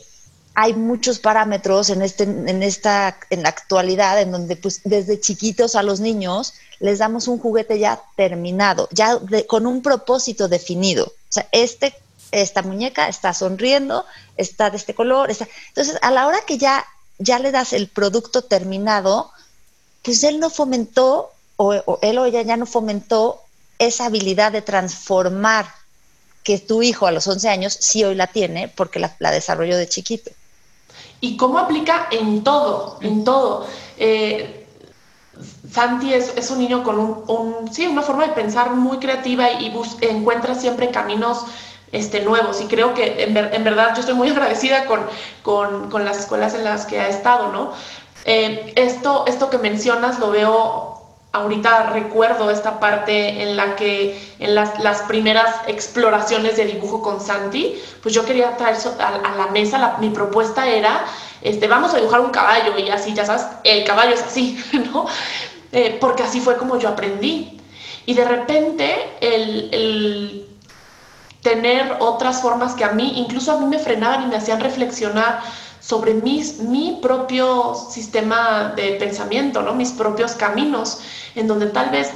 hay 0.53 0.75
muchos 0.75 1.17
parámetros 1.17 1.89
en, 1.89 2.03
este, 2.03 2.25
en, 2.25 2.61
esta, 2.61 3.17
en 3.31 3.41
la 3.41 3.49
actualidad 3.49 4.21
en 4.21 4.31
donde 4.31 4.55
pues, 4.55 4.81
desde 4.83 5.19
chiquitos 5.19 5.73
a 5.73 5.81
los 5.81 6.01
niños 6.01 6.53
les 6.79 6.99
damos 6.99 7.27
un 7.27 7.39
juguete 7.39 7.79
ya 7.79 7.99
terminado, 8.15 8.87
ya 8.91 9.19
con 9.47 9.65
un 9.65 9.81
propósito 9.81 10.47
definido. 10.47 11.05
O 11.05 11.31
sea, 11.31 11.47
este, 11.51 11.95
esta 12.31 12.61
muñeca 12.61 13.07
está 13.07 13.33
sonriendo, 13.33 14.05
está 14.37 14.69
de 14.69 14.77
este 14.77 14.93
color. 14.93 15.31
Está... 15.31 15.47
Entonces, 15.69 15.97
a 16.03 16.11
la 16.11 16.27
hora 16.27 16.41
que 16.45 16.59
ya, 16.59 16.85
ya 17.17 17.39
le 17.39 17.51
das 17.51 17.73
el 17.73 17.87
producto 17.87 18.43
terminado, 18.43 19.31
pues 20.03 20.23
él 20.23 20.39
no 20.39 20.51
fomentó 20.51 21.31
o, 21.57 21.99
él 22.01 22.17
o 22.17 22.25
ella 22.25 22.41
ya 22.41 22.57
no 22.57 22.65
fomentó 22.65 23.41
esa 23.79 24.05
habilidad 24.05 24.51
de 24.51 24.61
transformar 24.61 25.65
que 26.43 26.59
tu 26.59 26.83
hijo 26.83 27.07
a 27.07 27.11
los 27.11 27.27
11 27.27 27.49
años 27.49 27.77
sí 27.79 28.03
hoy 28.03 28.15
la 28.15 28.27
tiene 28.27 28.67
porque 28.67 28.99
la, 28.99 29.31
desarrolló 29.31 29.77
de 29.77 29.89
chiquito. 29.89 30.31
¿Y 31.19 31.37
cómo 31.37 31.57
aplica 31.57 32.07
en 32.11 32.43
todo? 32.43 32.99
En 33.01 33.23
todo. 33.23 33.67
Eh, 33.97 34.67
Santi 35.71 36.13
es, 36.13 36.49
un 36.51 36.59
niño 36.59 36.83
con 36.83 36.99
un, 36.99 37.73
sí, 37.73 37.87
una 37.87 38.01
forma 38.01 38.27
de 38.27 38.33
pensar 38.33 38.71
muy 38.71 38.99
creativa 38.99 39.51
y 39.51 39.73
encuentra 40.01 40.55
siempre 40.55 40.91
caminos 40.91 41.45
este, 41.91 42.21
nuevos. 42.21 42.61
Y 42.61 42.65
creo 42.65 42.93
que 42.93 43.23
en, 43.23 43.33
verdad 43.33 43.93
yo 43.95 44.01
estoy 44.01 44.15
muy 44.15 44.29
agradecida 44.31 44.85
con, 44.85 46.05
las 46.05 46.19
escuelas 46.19 46.53
en 46.53 46.63
las 46.63 46.85
que 46.85 46.99
ha 46.99 47.09
estado, 47.09 47.51
¿no? 47.51 47.71
Eh, 48.25 48.73
esto, 48.75 49.25
esto 49.27 49.49
que 49.49 49.57
mencionas 49.57 50.19
lo 50.19 50.31
veo 50.31 50.94
ahorita 51.35 51.91
recuerdo 51.91 52.49
esta 52.49 52.79
parte 52.79 53.43
en 53.43 53.57
la 53.57 53.75
que 53.75 54.19
en 54.39 54.55
las, 54.55 54.79
las, 54.79 55.01
primeras 55.03 55.53
exploraciones 55.67 56.55
de 56.55 56.65
dibujo 56.65 57.01
con 57.01 57.19
Santi, 57.19 57.75
pues 58.01 58.15
yo 58.15 58.25
quería 58.25 58.55
traer 58.57 58.77
a, 58.99 59.35
la 59.35 59.47
mesa, 59.47 59.97
mi 59.99 60.09
propuesta 60.09 60.67
era, 60.67 61.05
este, 61.41 61.67
vamos 61.67 61.93
a 61.93 61.97
dibujar 61.97 62.21
un 62.21 62.31
caballo 62.31 62.77
y 62.77 62.89
así, 62.89 63.13
ya 63.13 63.25
sabes, 63.25 63.45
el 63.63 63.83
caballo 63.83 64.13
es 64.13 64.23
así, 64.23 64.57
¿no? 64.93 65.05
Eh, 65.71 65.97
porque 65.99 66.23
así 66.23 66.39
fue 66.39 66.57
como 66.57 66.79
yo 66.79 66.89
aprendí. 66.89 67.59
Y 68.05 68.13
de 68.13 68.23
repente 68.23 68.95
el, 69.19 69.69
el 69.73 70.47
tener 71.41 71.97
otras 71.99 72.41
formas 72.41 72.75
que 72.75 72.85
a 72.85 72.91
mí, 72.91 73.13
incluso 73.17 73.51
a 73.51 73.59
mí 73.59 73.65
me 73.65 73.79
frenaban 73.79 74.23
y 74.23 74.27
me 74.27 74.37
hacían 74.37 74.61
reflexionar 74.61 75.41
sobre 75.85 76.15
mis, 76.15 76.59
mi 76.59 76.97
propio 76.99 77.75
sistema 77.75 78.73
de 78.75 78.93
pensamiento, 78.93 79.61
¿no? 79.61 79.73
mis 79.73 79.91
propios 79.91 80.31
caminos, 80.31 80.99
en 81.35 81.47
donde 81.47 81.67
tal 81.67 81.91
vez, 81.91 82.11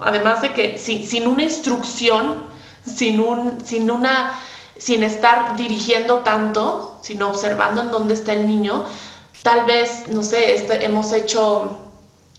además 0.00 0.42
de 0.42 0.52
que 0.52 0.76
sin, 0.76 1.06
sin 1.06 1.28
una 1.28 1.44
instrucción, 1.44 2.46
sin, 2.84 3.20
un, 3.20 3.64
sin, 3.64 3.90
una, 3.92 4.40
sin 4.76 5.04
estar 5.04 5.56
dirigiendo 5.56 6.18
tanto, 6.20 6.98
sino 7.02 7.28
observando 7.28 7.82
en 7.82 7.90
dónde 7.92 8.14
está 8.14 8.32
el 8.32 8.48
niño, 8.48 8.84
tal 9.44 9.66
vez, 9.66 10.08
no 10.08 10.24
sé, 10.24 10.54
este, 10.54 10.84
hemos 10.84 11.12
hecho, 11.12 11.78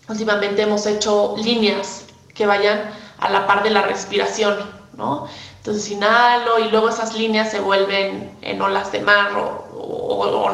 últimamente 0.09 0.63
hemos 0.63 0.85
hecho 0.85 1.35
líneas 1.37 2.03
que 2.33 2.45
vayan 2.45 2.91
a 3.19 3.29
la 3.29 3.47
par 3.47 3.63
de 3.63 3.69
la 3.69 3.83
respiración, 3.83 4.57
¿no? 4.97 5.27
Entonces 5.61 5.91
inhalo 5.91 6.57
y 6.57 6.69
luego 6.69 6.89
esas 6.89 7.13
líneas 7.13 7.51
se 7.51 7.59
vuelven 7.59 8.35
en 8.41 8.61
olas 8.61 8.91
de 8.91 8.99
mar 9.01 9.31
o, 9.35 9.70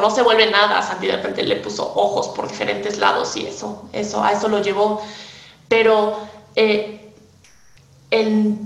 no 0.00 0.10
se 0.10 0.22
vuelve 0.22 0.50
nada. 0.50 0.82
Santi 0.82 1.06
de 1.06 1.16
repente 1.16 1.42
le 1.42 1.56
puso 1.56 1.92
ojos 1.94 2.28
por 2.28 2.48
diferentes 2.48 2.98
lados 2.98 3.36
y 3.36 3.46
eso, 3.46 3.84
eso 3.92 4.22
a 4.22 4.32
eso 4.32 4.48
lo 4.48 4.60
llevó. 4.60 5.02
Pero 5.68 6.18
eh, 6.56 7.12
el, 8.10 8.56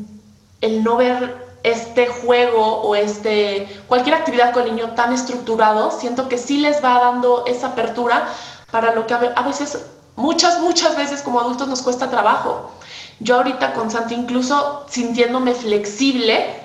el, 0.60 0.84
no 0.84 0.96
ver 0.96 1.42
este 1.62 2.06
juego 2.06 2.82
o 2.82 2.94
este 2.94 3.68
cualquier 3.88 4.16
actividad 4.16 4.52
con 4.52 4.64
el 4.64 4.76
niño 4.76 4.94
tan 4.94 5.12
estructurado, 5.12 5.90
siento 5.90 6.28
que 6.28 6.38
sí 6.38 6.58
les 6.58 6.82
va 6.82 6.98
dando 6.98 7.44
esa 7.46 7.68
apertura 7.68 8.28
para 8.70 8.94
lo 8.94 9.06
que 9.06 9.14
a 9.14 9.42
veces, 9.42 9.86
muchas, 10.16 10.60
muchas 10.60 10.96
veces 10.96 11.22
como 11.22 11.40
adultos 11.40 11.68
nos 11.68 11.82
cuesta 11.82 12.10
trabajo. 12.10 12.70
Yo 13.20 13.36
ahorita 13.36 13.74
con 13.74 13.90
Santi, 13.90 14.14
incluso 14.14 14.84
sintiéndome 14.88 15.54
flexible 15.54 16.60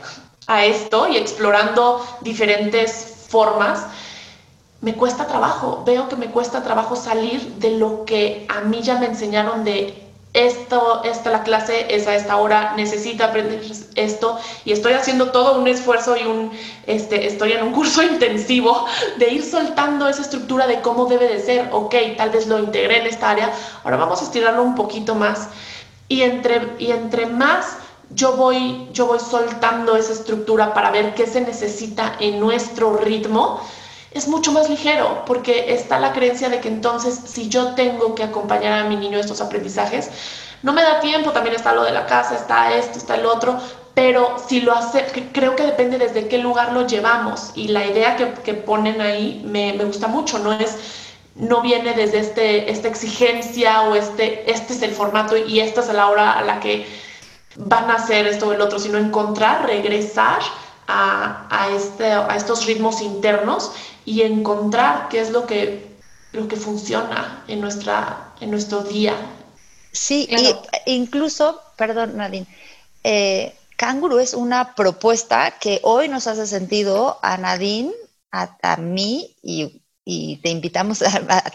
a 0.48 0.66
esto 0.66 1.08
y 1.08 1.18
explorando 1.18 2.04
diferentes 2.22 3.17
formas, 3.28 3.86
me 4.82 4.94
cuesta 4.94 5.26
trabajo, 5.26 5.84
veo 5.86 6.08
que 6.08 6.16
me 6.16 6.28
cuesta 6.28 6.64
trabajo 6.64 6.96
salir 6.96 7.42
de 7.56 7.72
lo 7.72 8.06
que 8.06 8.46
a 8.48 8.62
mí 8.62 8.82
ya 8.82 9.00
me 9.00 9.08
enseñaron 9.08 9.64
de 9.64 10.08
esto, 10.34 11.02
esta 11.04 11.32
la 11.32 11.42
clase 11.42 11.88
es 11.90 12.06
a 12.06 12.16
esta 12.16 12.38
hora, 12.38 12.74
necesita 12.76 13.26
aprender 13.26 13.62
esto 13.96 14.38
y 14.66 14.72
estoy 14.72 14.94
haciendo 14.94 15.32
todo 15.32 15.60
un 15.60 15.68
esfuerzo 15.68 16.16
y 16.16 16.28
un, 16.28 16.52
este, 16.86 17.26
estoy 17.26 17.54
en 17.54 17.64
un 17.64 17.74
curso 17.74 18.04
intensivo 18.14 18.86
de 19.18 19.34
ir 19.34 19.44
soltando 19.44 20.08
esa 20.08 20.22
estructura 20.22 20.68
de 20.68 20.82
cómo 20.82 21.06
debe 21.06 21.28
de 21.28 21.40
ser, 21.40 21.70
ok, 21.72 21.96
tal 22.18 22.30
vez 22.30 22.46
lo 22.46 22.60
integré 22.60 23.00
en 23.00 23.08
esta 23.08 23.32
área, 23.32 23.52
ahora 23.84 23.98
vamos 23.98 24.22
a 24.22 24.26
estirarlo 24.26 24.62
un 24.62 24.76
poquito 24.76 25.16
más. 25.16 25.50
Y 26.10 26.22
entre, 26.22 26.74
y 26.80 26.92
entre 26.92 27.26
más 27.26 27.78
yo 28.10 28.34
voy, 28.34 28.88
yo 28.94 29.08
voy 29.08 29.20
soltando 29.20 29.96
esa 29.96 30.14
estructura 30.14 30.74
para 30.74 30.92
ver 30.92 31.14
qué 31.14 31.28
se 31.28 31.42
necesita 31.42 32.16
en 32.20 32.40
nuestro 32.40 32.98
ritmo, 32.98 33.62
es 34.12 34.28
mucho 34.28 34.52
más 34.52 34.70
ligero, 34.70 35.24
porque 35.26 35.74
está 35.74 36.00
la 36.00 36.14
creencia 36.14 36.50
de 36.50 36.60
que 36.60 36.70
entonces 36.70 37.20
si 37.26 37.50
yo 37.50 37.76
tengo 37.76 38.16
que 38.16 38.24
acompañar 38.24 38.80
a 38.80 38.90
mi 38.90 38.96
niño 38.96 39.20
estos 39.20 39.42
aprendizajes, 39.42 40.10
no 40.64 40.74
me 40.74 40.82
da 40.82 41.00
tiempo, 41.00 41.32
también 41.32 41.56
está 41.56 41.74
lo 41.74 41.84
de 41.84 41.92
la 41.92 42.06
casa, 42.06 42.36
está 42.36 42.74
esto, 42.74 42.98
está 42.98 43.16
el 43.16 43.26
otro, 43.26 43.60
pero 43.94 44.38
si 44.48 44.62
lo 44.62 44.74
hace, 44.74 45.06
creo 45.34 45.56
que 45.56 45.64
depende 45.64 45.98
desde 45.98 46.28
qué 46.28 46.38
lugar 46.38 46.74
lo 46.74 46.88
llevamos 46.88 47.52
y 47.56 47.68
la 47.68 47.86
idea 47.86 48.16
que, 48.16 48.54
ponen 48.54 49.02
ahí 49.02 49.42
me, 49.46 49.74
me, 49.74 49.86
gusta 49.86 50.08
mucho, 50.08 50.40
no 50.40 50.54
es, 50.54 50.78
no 51.36 51.62
viene 51.62 51.94
desde 51.94 52.20
este, 52.20 52.72
esta 52.72 52.88
exigencia 52.88 53.82
o 53.82 53.96
este, 53.96 54.50
este 54.50 54.74
es 54.74 54.82
el 54.82 54.92
formato 54.92 55.36
y 55.36 55.60
esta 55.60 55.82
es 55.82 55.94
la 55.94 56.10
hora 56.10 56.32
a 56.34 56.42
la 56.44 56.60
que 56.60 56.88
van 57.58 57.90
a 57.90 57.96
hacer 57.96 58.28
esto 58.28 58.48
o 58.48 58.54
el 58.54 58.62
otro, 58.62 58.80
sino 58.80 58.98
encontrar, 58.98 59.66
regresar 59.66 60.40
a, 60.88 61.48
a, 61.50 61.76
este, 61.76 62.06
a 62.06 62.36
estos 62.36 62.66
ritmos 62.66 63.02
internos 63.02 63.72
y 64.06 64.22
encontrar 64.22 65.10
qué 65.10 65.20
es 65.20 65.32
lo 65.32 65.46
que, 65.46 65.88
lo 66.32 66.48
que 66.48 66.56
funciona 66.56 67.44
en, 67.48 67.60
nuestra, 67.60 68.34
en 68.40 68.52
nuestro 68.52 68.84
día. 68.84 69.16
Sí, 69.92 70.30
incluso, 70.86 71.60
perdón 71.76 72.18
Nadine, 72.18 72.48
eh, 73.04 73.56
es 74.22 74.34
una 74.34 74.76
propuesta 74.76 75.52
que 75.60 75.80
hoy 75.84 76.08
nos 76.08 76.28
hace 76.28 76.48
sentido 76.48 77.20
a 77.22 77.38
Nadine, 77.38 77.92
a, 78.32 78.78
mí 78.78 79.36
y, 79.42 79.82
te 80.42 80.50
invitamos 80.50 81.00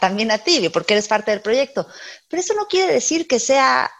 también 0.01 0.31
a 0.31 0.39
ti, 0.39 0.69
porque 0.69 0.95
eres 0.95 1.09
parte 1.09 1.31
del 1.31 1.41
proyecto. 1.41 1.87
Pero 2.29 2.41
eso 2.41 2.55
no 2.55 2.67
quiere 2.67 2.93
decir 2.93 3.27
que 3.27 3.39
sea 3.39 3.91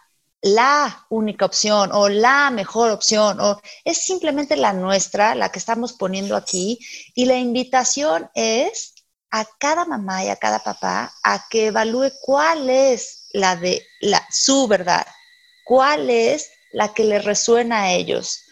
la 0.43 1.05
única 1.09 1.45
opción 1.45 1.91
o 1.93 2.09
la 2.09 2.51
mejor 2.51 2.91
opción, 2.91 3.39
o 3.39 3.61
es 3.85 4.05
simplemente 4.05 4.57
la 4.57 4.73
nuestra, 4.73 5.35
la 5.35 5.49
que 5.49 5.57
estamos 5.57 5.93
poniendo 5.93 6.35
aquí, 6.35 6.79
y 7.15 7.25
la 7.25 7.37
invitación 7.37 8.29
es 8.35 8.93
a 9.31 9.45
cada 9.57 9.85
mamá 9.85 10.23
y 10.25 10.27
a 10.27 10.35
cada 10.35 10.59
papá 10.59 11.13
a 11.23 11.45
que 11.49 11.67
evalúe 11.67 12.11
cuál 12.21 12.69
es 12.69 13.29
la 13.31 13.55
de 13.55 13.83
la, 14.01 14.21
su 14.29 14.67
verdad, 14.67 15.07
cuál 15.65 16.09
es 16.09 16.51
la 16.73 16.93
que 16.93 17.05
le 17.05 17.19
resuena 17.19 17.83
a 17.83 17.93
ellos, 17.93 18.43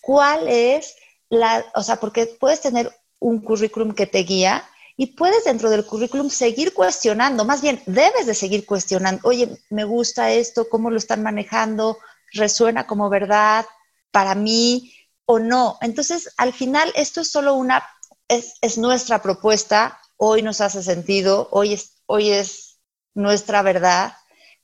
cuál 0.00 0.48
es 0.48 0.96
la, 1.28 1.66
o 1.74 1.82
sea, 1.82 1.96
porque 1.96 2.26
puedes 2.26 2.62
tener 2.62 2.90
un 3.18 3.42
currículum 3.42 3.94
que 3.94 4.06
te 4.06 4.20
guía, 4.20 4.66
y 4.96 5.08
puedes 5.08 5.44
dentro 5.44 5.68
del 5.68 5.84
currículum 5.84 6.30
seguir 6.30 6.72
cuestionando, 6.72 7.44
más 7.44 7.60
bien 7.60 7.82
debes 7.86 8.26
de 8.26 8.34
seguir 8.34 8.64
cuestionando, 8.64 9.20
oye, 9.28 9.58
me 9.68 9.84
gusta 9.84 10.32
esto, 10.32 10.68
cómo 10.68 10.90
lo 10.90 10.96
están 10.96 11.22
manejando, 11.22 11.98
resuena 12.32 12.86
como 12.86 13.10
verdad 13.10 13.66
para 14.10 14.34
mí 14.34 14.94
o 15.26 15.38
no. 15.38 15.76
Entonces, 15.82 16.32
al 16.38 16.52
final, 16.54 16.90
esto 16.96 17.20
es 17.20 17.30
solo 17.30 17.54
una, 17.54 17.86
es, 18.28 18.78
nuestra 18.78 19.20
propuesta, 19.20 20.00
hoy 20.16 20.40
nos 20.40 20.62
hace 20.62 20.82
sentido, 20.82 21.48
hoy 21.50 21.74
es, 21.74 22.02
hoy 22.06 22.30
es 22.30 22.78
nuestra 23.14 23.60
verdad, 23.60 24.14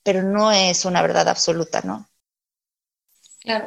pero 0.03 0.23
no 0.23 0.51
es 0.51 0.87
una 0.87 1.03
verdad 1.03 1.29
absoluta, 1.29 1.83
¿no? 1.85 2.09
Claro. 3.41 3.67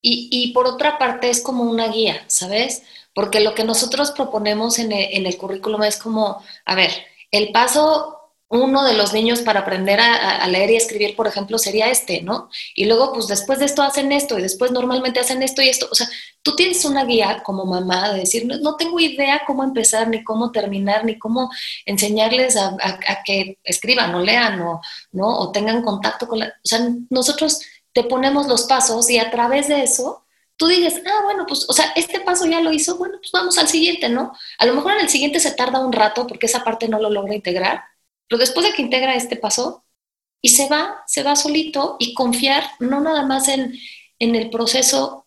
Y, 0.00 0.28
y 0.30 0.52
por 0.52 0.66
otra 0.66 0.98
parte 0.98 1.30
es 1.30 1.40
como 1.40 1.64
una 1.64 1.88
guía, 1.88 2.22
¿sabes? 2.28 2.82
Porque 3.16 3.40
lo 3.40 3.54
que 3.54 3.64
nosotros 3.64 4.10
proponemos 4.10 4.78
en 4.78 4.92
el, 4.92 5.38
currículum 5.38 5.82
es 5.84 5.96
como, 5.96 6.44
a 6.66 6.74
ver, 6.74 6.90
el 7.30 7.50
paso 7.50 8.12
uno 8.48 8.84
de 8.84 8.92
los 8.92 9.14
niños 9.14 9.40
para 9.40 9.60
aprender 9.60 9.98
a, 10.00 10.46
leer 10.48 10.70
y 10.70 10.76
escribir, 10.76 11.16
por 11.16 11.26
ejemplo, 11.26 11.56
sería 11.56 11.90
este, 11.90 12.20
¿no? 12.20 12.50
Y 12.74 12.84
luego, 12.84 13.14
pues 13.14 13.26
después 13.26 13.58
de 13.58 13.64
esto 13.64 13.82
hacen 13.82 14.12
esto 14.12 14.38
y 14.38 14.42
después 14.42 14.70
normalmente 14.70 15.18
hacen 15.18 15.42
esto 15.42 15.62
y 15.62 15.70
esto. 15.70 15.88
O 15.90 15.94
sea, 15.94 16.06
tú 16.42 16.56
tienes 16.56 16.84
una 16.84 17.06
guía 17.06 17.42
como 17.42 17.64
mamá 17.64 18.12
de 18.12 18.20
decir, 18.20 18.46
no, 18.46 18.76
tengo 18.76 19.00
idea 19.00 19.44
cómo 19.46 19.64
empezar, 19.64 20.08
ni 20.08 20.22
cómo 20.22 20.52
terminar, 20.52 21.06
ni 21.06 21.18
cómo 21.18 21.50
enseñarles 21.86 22.58
a, 22.58 22.76
que 23.24 23.58
escriban 23.64 24.14
o 24.14 24.20
lean 24.20 24.60
o, 24.60 24.82
¿no? 25.12 25.38
o 25.38 25.52
tengan 25.52 25.80
contacto 25.80 26.28
con 26.28 26.40
la... 26.40 26.48
O 26.48 26.68
sea, 26.68 26.86
nosotros 27.08 27.62
te 27.94 28.04
ponemos 28.04 28.46
los 28.46 28.64
pasos 28.64 29.08
y 29.08 29.16
a 29.18 29.30
través 29.30 29.68
de 29.68 29.82
eso 29.84 30.25
tú 30.56 30.66
dices, 30.66 31.02
ah, 31.06 31.20
bueno, 31.24 31.44
pues, 31.46 31.66
o 31.68 31.72
sea, 31.72 31.92
este 31.96 32.20
paso 32.20 32.46
ya 32.46 32.60
lo 32.60 32.72
hizo, 32.72 32.96
bueno, 32.96 33.18
pues 33.18 33.30
vamos 33.32 33.58
al 33.58 33.68
siguiente, 33.68 34.08
¿no? 34.08 34.32
A 34.58 34.66
lo 34.66 34.74
mejor 34.74 34.92
en 34.92 35.00
el 35.00 35.08
siguiente 35.08 35.40
se 35.40 35.52
tarda 35.52 35.84
un 35.84 35.92
rato 35.92 36.26
porque 36.26 36.46
esa 36.46 36.64
parte 36.64 36.88
no 36.88 36.98
lo 36.98 37.10
logra 37.10 37.34
integrar, 37.34 37.84
pero 38.28 38.38
después 38.38 38.66
de 38.66 38.72
que 38.72 38.82
integra 38.82 39.14
este 39.14 39.36
paso 39.36 39.84
y 40.40 40.50
se 40.50 40.68
va, 40.68 41.02
se 41.06 41.22
va 41.22 41.36
solito 41.36 41.96
y 41.98 42.14
confiar 42.14 42.64
no 42.80 43.00
nada 43.00 43.24
más 43.26 43.48
en, 43.48 43.74
el 44.18 44.50
proceso 44.50 45.26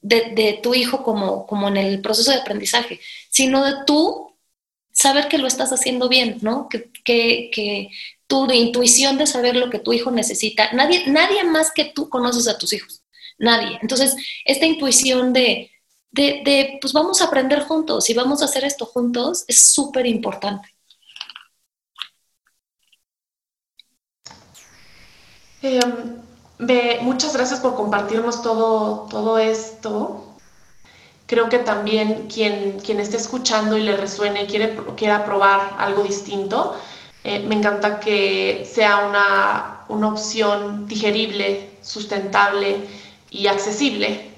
de, 0.00 0.60
tu 0.62 0.74
hijo 0.74 1.02
como, 1.02 1.46
como 1.46 1.68
en 1.68 1.76
el 1.78 2.00
proceso 2.02 2.30
de 2.30 2.38
aprendizaje, 2.38 3.00
sino 3.30 3.64
de 3.64 3.84
tú 3.86 4.36
saber 4.92 5.28
que 5.28 5.38
lo 5.38 5.46
estás 5.46 5.72
haciendo 5.72 6.08
bien, 6.08 6.38
¿no? 6.42 6.68
Que, 6.68 6.90
que, 7.04 7.50
que 7.52 7.90
tu 8.26 8.50
intuición 8.52 9.16
de 9.16 9.26
saber 9.26 9.56
lo 9.56 9.70
que 9.70 9.78
tu 9.78 9.92
hijo 9.92 10.10
necesita, 10.10 10.72
nadie, 10.72 11.04
nadie 11.06 11.44
más 11.44 11.72
que 11.72 11.86
tú 11.86 12.08
conoces 12.10 12.48
a 12.48 12.58
tus 12.58 12.72
hijos 12.72 13.02
nadie. 13.38 13.78
Entonces, 13.80 14.14
esta 14.44 14.66
intuición 14.66 15.32
de, 15.32 15.70
de, 16.12 16.78
pues 16.80 16.92
vamos 16.92 17.20
a 17.20 17.26
aprender 17.26 17.62
juntos 17.62 18.08
y 18.10 18.14
vamos 18.14 18.42
a 18.42 18.46
hacer 18.46 18.64
esto 18.64 18.86
juntos 18.86 19.44
es 19.48 19.72
súper 19.72 20.06
importante. 20.06 20.68
Em, 25.62 26.22
muchas 27.02 27.34
gracias 27.34 27.60
por 27.60 27.74
compartirnos 27.74 28.42
todo, 28.42 29.06
todo 29.10 29.38
esto. 29.38 30.24
Creo 31.26 31.48
que 31.48 31.58
también 31.58 32.28
quien, 32.32 32.80
quien 32.80 33.00
esté 33.00 33.18
escuchando 33.18 33.76
y 33.76 33.82
le 33.82 33.96
resuene, 33.96 34.46
quiere, 34.46 34.76
quiera 34.96 35.24
probar 35.26 35.74
algo 35.78 36.02
distinto, 36.02 36.74
eh, 37.22 37.40
me 37.40 37.56
encanta 37.56 38.00
que 38.00 38.66
sea 38.72 39.06
una, 39.08 39.84
una 39.88 40.08
opción 40.08 40.86
digerible, 40.86 41.70
sustentable, 41.82 42.88
y 43.30 43.46
accesible, 43.46 44.30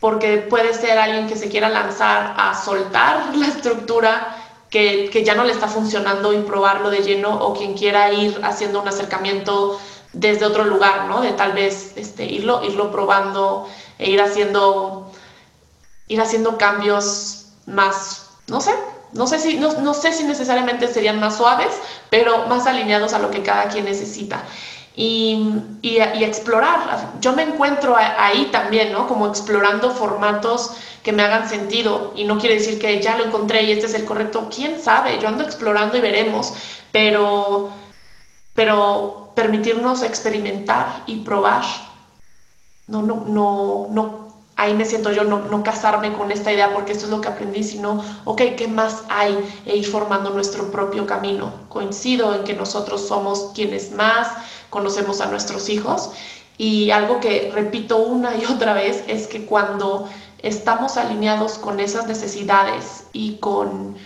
porque 0.00 0.38
puede 0.38 0.74
ser 0.74 0.98
alguien 0.98 1.28
que 1.28 1.36
se 1.36 1.48
quiera 1.48 1.68
lanzar 1.68 2.34
a 2.36 2.54
soltar 2.54 3.34
la 3.36 3.46
estructura 3.46 4.36
que, 4.70 5.08
que, 5.10 5.24
ya 5.24 5.34
no 5.34 5.44
le 5.44 5.52
está 5.52 5.66
funcionando 5.66 6.32
y 6.32 6.42
probarlo 6.42 6.90
de 6.90 7.02
lleno, 7.02 7.34
o 7.34 7.54
quien 7.54 7.74
quiera 7.74 8.12
ir 8.12 8.38
haciendo 8.44 8.82
un 8.82 8.88
acercamiento 8.88 9.78
desde 10.12 10.44
otro 10.44 10.64
lugar, 10.64 11.06
¿no? 11.06 11.20
De 11.20 11.32
tal 11.32 11.52
vez 11.52 11.92
este, 11.96 12.24
irlo, 12.24 12.62
irlo 12.64 12.90
probando 12.90 13.68
e 13.98 14.10
ir 14.10 14.20
haciendo, 14.20 15.10
ir 16.06 16.20
haciendo 16.20 16.58
cambios 16.58 17.46
más, 17.66 18.30
no 18.46 18.60
sé, 18.60 18.74
no 19.12 19.26
sé, 19.26 19.38
si, 19.38 19.56
no, 19.56 19.72
no 19.80 19.94
sé 19.94 20.12
si 20.12 20.24
necesariamente 20.24 20.86
serían 20.86 21.18
más 21.18 21.38
suaves, 21.38 21.72
pero 22.10 22.46
más 22.46 22.66
alineados 22.66 23.14
a 23.14 23.18
lo 23.18 23.30
que 23.30 23.42
cada 23.42 23.68
quien 23.68 23.86
necesita 23.86 24.44
y, 25.00 25.54
y, 25.80 25.98
explorar. 26.24 27.12
Yo 27.20 27.32
me 27.32 27.44
encuentro 27.44 27.94
ahí 27.96 28.48
también, 28.50 28.92
¿no? 28.92 29.06
Como 29.06 29.28
explorando 29.28 29.92
formatos 29.92 30.72
que 31.04 31.12
me 31.12 31.22
hagan 31.22 31.48
sentido 31.48 32.12
y 32.16 32.24
no 32.24 32.36
quiere 32.36 32.56
decir 32.56 32.80
que 32.80 33.00
ya 33.00 33.16
lo 33.16 33.26
encontré 33.26 33.62
y 33.62 33.70
este 33.70 33.86
es 33.86 33.94
el 33.94 34.04
correcto. 34.04 34.48
¿Quién 34.52 34.82
sabe? 34.82 35.20
Yo 35.20 35.28
ando 35.28 35.44
explorando 35.44 35.96
y 35.96 36.00
veremos, 36.00 36.52
pero, 36.90 37.70
pero 38.54 39.30
permitirnos 39.36 40.02
experimentar 40.02 41.04
y 41.06 41.20
probar. 41.20 41.62
No, 42.88 43.00
no, 43.02 43.24
no, 43.24 43.86
no, 43.90 44.28
ahí 44.56 44.74
me 44.74 44.84
siento 44.84 45.12
yo 45.12 45.22
no, 45.22 45.38
no, 45.38 45.62
casarme 45.62 46.12
con 46.12 46.32
esta 46.32 46.52
idea 46.52 46.74
porque 46.74 46.90
esto 46.90 47.04
es 47.04 47.12
lo 47.12 47.20
que 47.20 47.28
aprendí, 47.28 47.62
sino, 47.62 48.02
ok, 48.24 48.42
¿qué 48.56 48.66
más 48.66 49.04
hay? 49.08 49.38
E 49.64 49.76
ir 49.76 49.86
formando 49.86 50.30
nuestro 50.30 50.72
propio 50.72 51.06
camino. 51.06 51.52
Coincido 51.68 52.34
en 52.34 52.42
que 52.42 52.54
nosotros 52.54 53.06
somos 53.06 53.52
quienes 53.54 53.92
más 53.92 54.28
conocemos 54.70 55.20
a 55.20 55.26
nuestros 55.26 55.68
hijos 55.68 56.10
Y 56.58 56.90
algo 56.90 57.20
que 57.20 57.50
repito 57.54 57.98
una 57.98 58.34
y 58.36 58.44
otra 58.44 58.72
vez 58.74 59.04
es 59.06 59.28
que 59.28 59.46
cuando 59.46 60.08
estamos 60.42 60.96
alineados 60.96 61.58
con 61.58 61.78
esas 61.80 62.06
necesidades 62.06 63.04
y 63.12 63.36
con, 63.36 63.96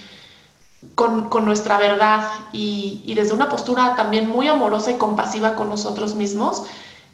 con, 0.94 1.44
nuestra 1.44 1.78
verdad 1.78 2.28
y, 2.52 3.02
y 3.06 3.14
desde 3.14 3.32
una 3.34 3.48
postura 3.48 3.94
también 3.96 4.28
muy 4.28 4.48
amorosa 4.48 4.90
y 4.90 4.94
compasiva 4.94 5.54
con 5.54 5.70
nosotros 5.70 6.14
mismos, 6.14 6.64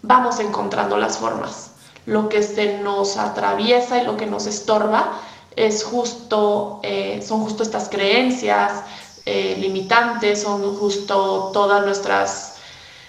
vamos 0.03 0.41
encontrando 0.41 0.97
las 0.99 1.19
formas. 1.19 1.71
Lo 2.07 2.29
que 2.29 2.43
se 2.43 2.79
nos 2.79 3.17
atraviesa 3.17 4.03
y 4.03 4.07
lo 4.07 4.17
que 4.17 4.27
nos 4.27 4.47
estorba 4.47 5.21
es 5.55 5.85
justo, 5.85 6.81
eh, 6.83 7.23
son 7.27 7.43
justo 7.43 7.63
estas 7.63 7.89
creencias 7.89 8.83
eh, 9.27 9.57
limitantes, 9.59 10.43
son 10.43 10.77
justo 10.77 11.51
todas 11.53 11.85
nuestras, 11.85 12.48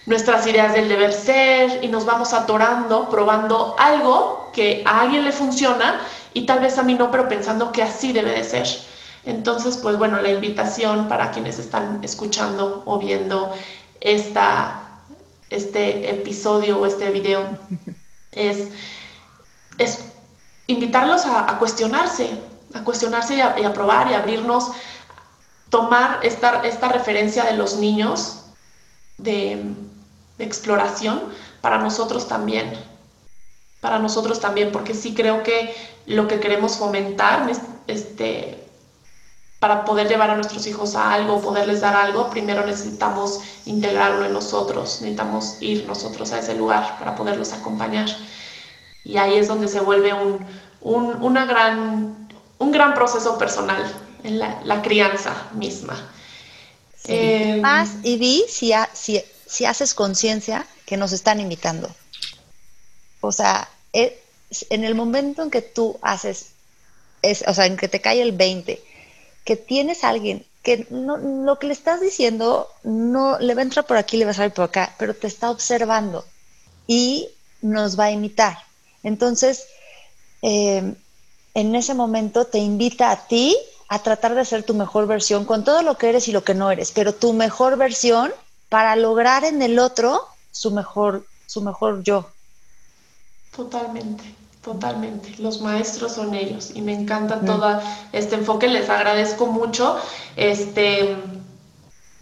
nuestras 0.10 0.48
ideas 0.48 0.74
del 0.74 0.90
deber 0.90 1.14
ser 1.14 1.84
y 1.84 1.88
nos 1.88 2.04
vamos 2.04 2.34
atorando, 2.34 3.10
probando 3.10 3.76
algo 3.78 4.50
que 4.52 4.82
a 4.84 5.02
alguien 5.02 5.24
le 5.24 5.32
funciona 5.32 6.02
y 6.34 6.48
tal 6.48 6.62
vez 6.62 6.80
a 6.80 6.84
mí 6.84 6.96
no, 6.96 7.12
pero 7.12 7.30
pensando 7.30 7.72
que 7.72 7.84
así 7.84 8.12
debe 8.12 8.32
de 8.32 8.44
ser. 8.44 8.68
Entonces, 9.24 9.78
pues 9.78 10.00
bueno, 10.00 10.20
la 10.20 10.32
invitación 10.32 11.08
para 11.08 11.30
quienes 11.30 11.60
están 11.60 12.04
escuchando 12.04 12.82
o 12.88 12.98
viendo 12.98 13.54
esta, 14.02 14.82
este 15.52 16.10
episodio 16.10 16.80
o 16.80 16.88
este 16.88 17.12
video 17.12 17.44
es, 18.32 18.70
es 19.78 20.06
invitarlos 20.66 21.28
a, 21.28 21.56
cuestionarse, 21.60 22.32
a 22.74 22.84
cuestionarse 22.84 23.36
y 23.36 23.42
a, 23.42 23.74
probar 23.74 24.10
y 24.10 24.16
abrirnos, 24.16 24.72
tomar 25.70 26.20
esta, 26.24 26.64
esta 26.64 26.90
referencia 26.90 27.44
de 27.44 27.54
los 27.54 27.78
niños 27.78 28.46
de, 29.20 29.76
exploración 30.40 31.22
para 31.62 31.78
nosotros 31.78 32.28
también, 32.28 32.74
para 33.82 34.00
nosotros 34.00 34.40
también, 34.40 34.72
porque 34.72 34.94
sí 34.94 35.14
creo 35.14 35.44
que 35.44 35.74
lo 36.06 36.28
que 36.28 36.40
queremos 36.40 36.78
fomentar, 36.78 37.50
este, 37.88 38.64
para 39.60 39.84
poder 39.84 40.08
llevar 40.08 40.30
a 40.30 40.36
nuestros 40.36 40.66
hijos 40.68 40.96
a 40.96 41.14
algo, 41.14 41.42
poderles 41.42 41.82
dar 41.82 41.96
algo, 41.96 42.30
primero 42.30 42.66
necesitamos 42.66 43.42
integrarlo 43.66 44.26
en 44.26 44.34
nosotros, 44.34 45.02
necesitamos 45.02 45.58
ir 45.62 45.86
nosotros 45.86 46.32
a 46.32 46.40
ese 46.40 46.56
lugar 46.56 46.98
para 46.98 47.16
poderlos 47.16 47.52
acompañar. 47.54 48.08
Y 49.04 49.18
ahí 49.18 49.36
es 49.36 49.48
donde 49.48 49.68
se 49.68 49.82
vuelve 49.82 50.14
un, 50.14 50.46
un, 50.82 51.22
una 51.22 51.46
gran, 51.46 52.30
un 52.58 52.72
gran 52.72 52.94
proceso 52.94 53.38
personal 53.38 53.84
en 54.24 54.40
la, 54.40 54.82
crianza 54.82 55.34
misma. 55.54 55.96
Eh, 57.06 57.60
Más, 57.62 57.96
y 58.04 58.18
vi 58.18 58.46
si, 58.48 58.74
si, 58.94 59.22
si 59.50 59.66
haces 59.66 59.94
conciencia 59.94 60.66
que 60.86 60.96
nos 60.96 61.12
están 61.12 61.40
imitando. 61.40 61.90
O 63.20 63.32
sea, 63.32 63.68
e, 63.92 64.22
en 64.70 64.84
el 64.84 64.94
momento 64.94 65.42
en 65.42 65.50
que 65.50 65.62
tú 65.62 65.98
haces, 66.02 66.52
es, 67.24 67.44
o 67.48 67.54
sea, 67.54 67.66
en 67.66 67.76
que 67.76 67.88
te 67.88 68.00
cae 68.00 68.22
el 68.22 68.32
20, 68.32 68.82
que 69.44 69.56
tienes 69.56 70.04
alguien 70.04 70.46
que 70.62 70.86
no, 70.92 71.18
lo 71.18 71.58
que 71.58 71.68
le 71.68 71.74
estás 71.74 72.00
diciendo 72.00 72.68
no 72.84 73.40
le 73.40 73.56
va 73.56 73.62
a 73.62 73.64
entrar 73.64 73.86
por 73.88 73.98
aquí, 73.98 74.18
le 74.18 74.26
va 74.26 74.32
a 74.32 74.36
salir 74.36 74.54
por 74.54 74.66
acá, 74.66 74.94
pero 75.00 75.16
te 75.16 75.28
está 75.28 75.50
observando 75.50 76.26
y 76.86 77.30
nos 77.62 78.00
va 78.00 78.06
a 78.06 78.12
imitar. 78.12 78.58
Entonces, 79.02 79.66
eh, 80.44 80.94
en 81.56 81.76
ese 81.76 81.96
momento 81.96 82.46
te 82.46 82.60
invita 82.60 83.10
a 83.10 83.28
ti 83.28 83.58
a 83.88 84.00
tratar 84.04 84.36
de 84.36 84.46
ser 84.46 84.62
tu 84.64 84.76
mejor 84.76 85.08
versión 85.08 85.46
con 85.46 85.64
todo 85.64 85.82
lo 85.82 85.98
que 85.98 86.10
eres 86.10 86.28
y 86.28 86.34
lo 86.34 86.44
que 86.44 86.54
no 86.54 86.70
eres, 86.70 86.92
pero 86.92 87.16
tu 87.16 87.34
mejor 87.34 87.78
versión 87.78 88.32
para 88.70 88.96
lograr 88.96 89.44
en 89.44 89.62
el 89.62 89.80
otro 89.80 90.28
su 90.52 90.72
mejor, 90.72 91.26
su 91.48 91.62
mejor 91.62 92.04
yo. 92.04 92.30
Totalmente, 93.56 94.24
totalmente. 94.64 95.36
Los 95.40 95.62
maestros 95.62 96.14
son 96.14 96.34
ellos 96.36 96.72
y 96.74 96.82
me 96.82 96.94
encanta 96.94 97.42
todo 97.42 97.82
este 98.12 98.36
enfoque. 98.36 98.68
Les 98.68 98.90
agradezco 98.90 99.48
mucho. 99.48 99.98
Este 100.36 101.18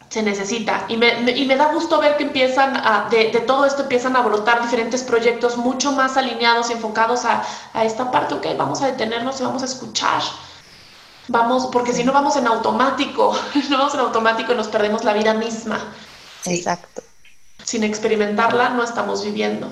se 0.10 0.24
necesita. 0.24 0.86
Y 0.88 0.98
me, 0.98 1.32
y 1.32 1.46
me, 1.46 1.58
da 1.58 1.74
gusto 1.74 2.00
ver 2.00 2.16
que 2.16 2.24
empiezan 2.24 2.78
a, 2.78 3.08
de, 3.10 3.30
de, 3.32 3.40
todo 3.42 3.66
esto 3.66 3.84
empiezan 3.84 4.16
a 4.16 4.22
brotar 4.22 4.62
diferentes 4.62 5.04
proyectos 5.04 5.58
mucho 5.58 5.92
más 5.92 6.16
alineados 6.16 6.70
y 6.70 6.74
enfocados 6.74 7.26
a, 7.26 7.44
a, 7.74 7.84
esta 7.84 8.10
parte, 8.10 8.36
ok, 8.36 8.48
vamos 8.58 8.82
a 8.82 8.88
detenernos 8.88 9.40
y 9.42 9.44
vamos 9.44 9.64
a 9.64 9.66
escuchar. 9.66 10.22
Vamos, 11.28 11.68
porque 11.74 11.92
si 11.92 12.06
no 12.06 12.14
vamos 12.14 12.38
en 12.38 12.48
automático, 12.48 13.36
no 13.70 13.78
vamos 13.78 13.94
en 13.96 14.00
automático 14.00 14.54
y 14.54 14.56
nos 14.56 14.70
perdemos 14.70 15.04
la 15.04 15.12
vida 15.12 15.34
misma. 15.34 15.78
Exacto. 16.46 17.04
Sin 17.64 17.84
experimentarla 17.84 18.70
no 18.70 18.84
estamos 18.84 19.24
viviendo. 19.24 19.68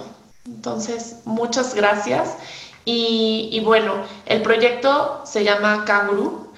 Entonces, 0.45 1.17
muchas 1.25 1.73
gracias. 1.73 2.35
Y, 2.83 3.49
y 3.51 3.59
bueno, 3.61 3.93
el 4.25 4.41
proyecto 4.41 5.21
se 5.25 5.43
llama 5.43 5.85
Kanguru. 5.85 6.51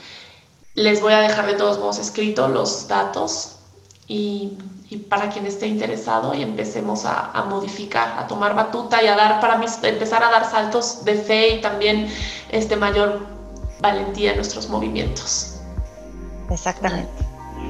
Les 0.73 1.01
voy 1.01 1.13
a 1.13 1.19
dejar 1.19 1.47
de 1.47 1.53
todos 1.53 1.79
modos 1.79 1.99
escrito 1.99 2.47
los 2.47 2.87
datos 2.87 3.57
y, 4.07 4.57
para 5.09 5.29
quien 5.29 5.45
esté 5.45 5.67
interesado 5.67 6.33
y 6.33 6.41
empecemos 6.41 7.03
a, 7.05 7.43
modificar, 7.49 8.17
a 8.17 8.27
tomar 8.27 8.55
batuta 8.55 9.03
y 9.03 9.07
a 9.07 9.15
dar, 9.15 9.41
para 9.41 9.57
mí, 9.57 9.65
empezar 9.83 10.23
a 10.23 10.31
dar 10.31 10.49
saltos 10.49 11.03
de 11.03 11.15
fe 11.15 11.55
y 11.55 11.61
también 11.61 12.07
este, 12.49 12.77
mayor 12.77 13.19
valentía 13.81 14.31
en 14.31 14.37
nuestros 14.37 14.69
movimientos. 14.69 15.55
Exactamente. 16.49 17.26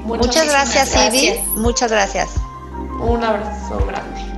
Muchas, 0.07 0.47
gracias, 0.47 0.95
Ivy. 0.95 1.39
Muchas 1.55 1.91
gracias. 1.91 2.29
Un 2.99 3.23
abrazo 3.23 3.85
grande. 3.85 4.36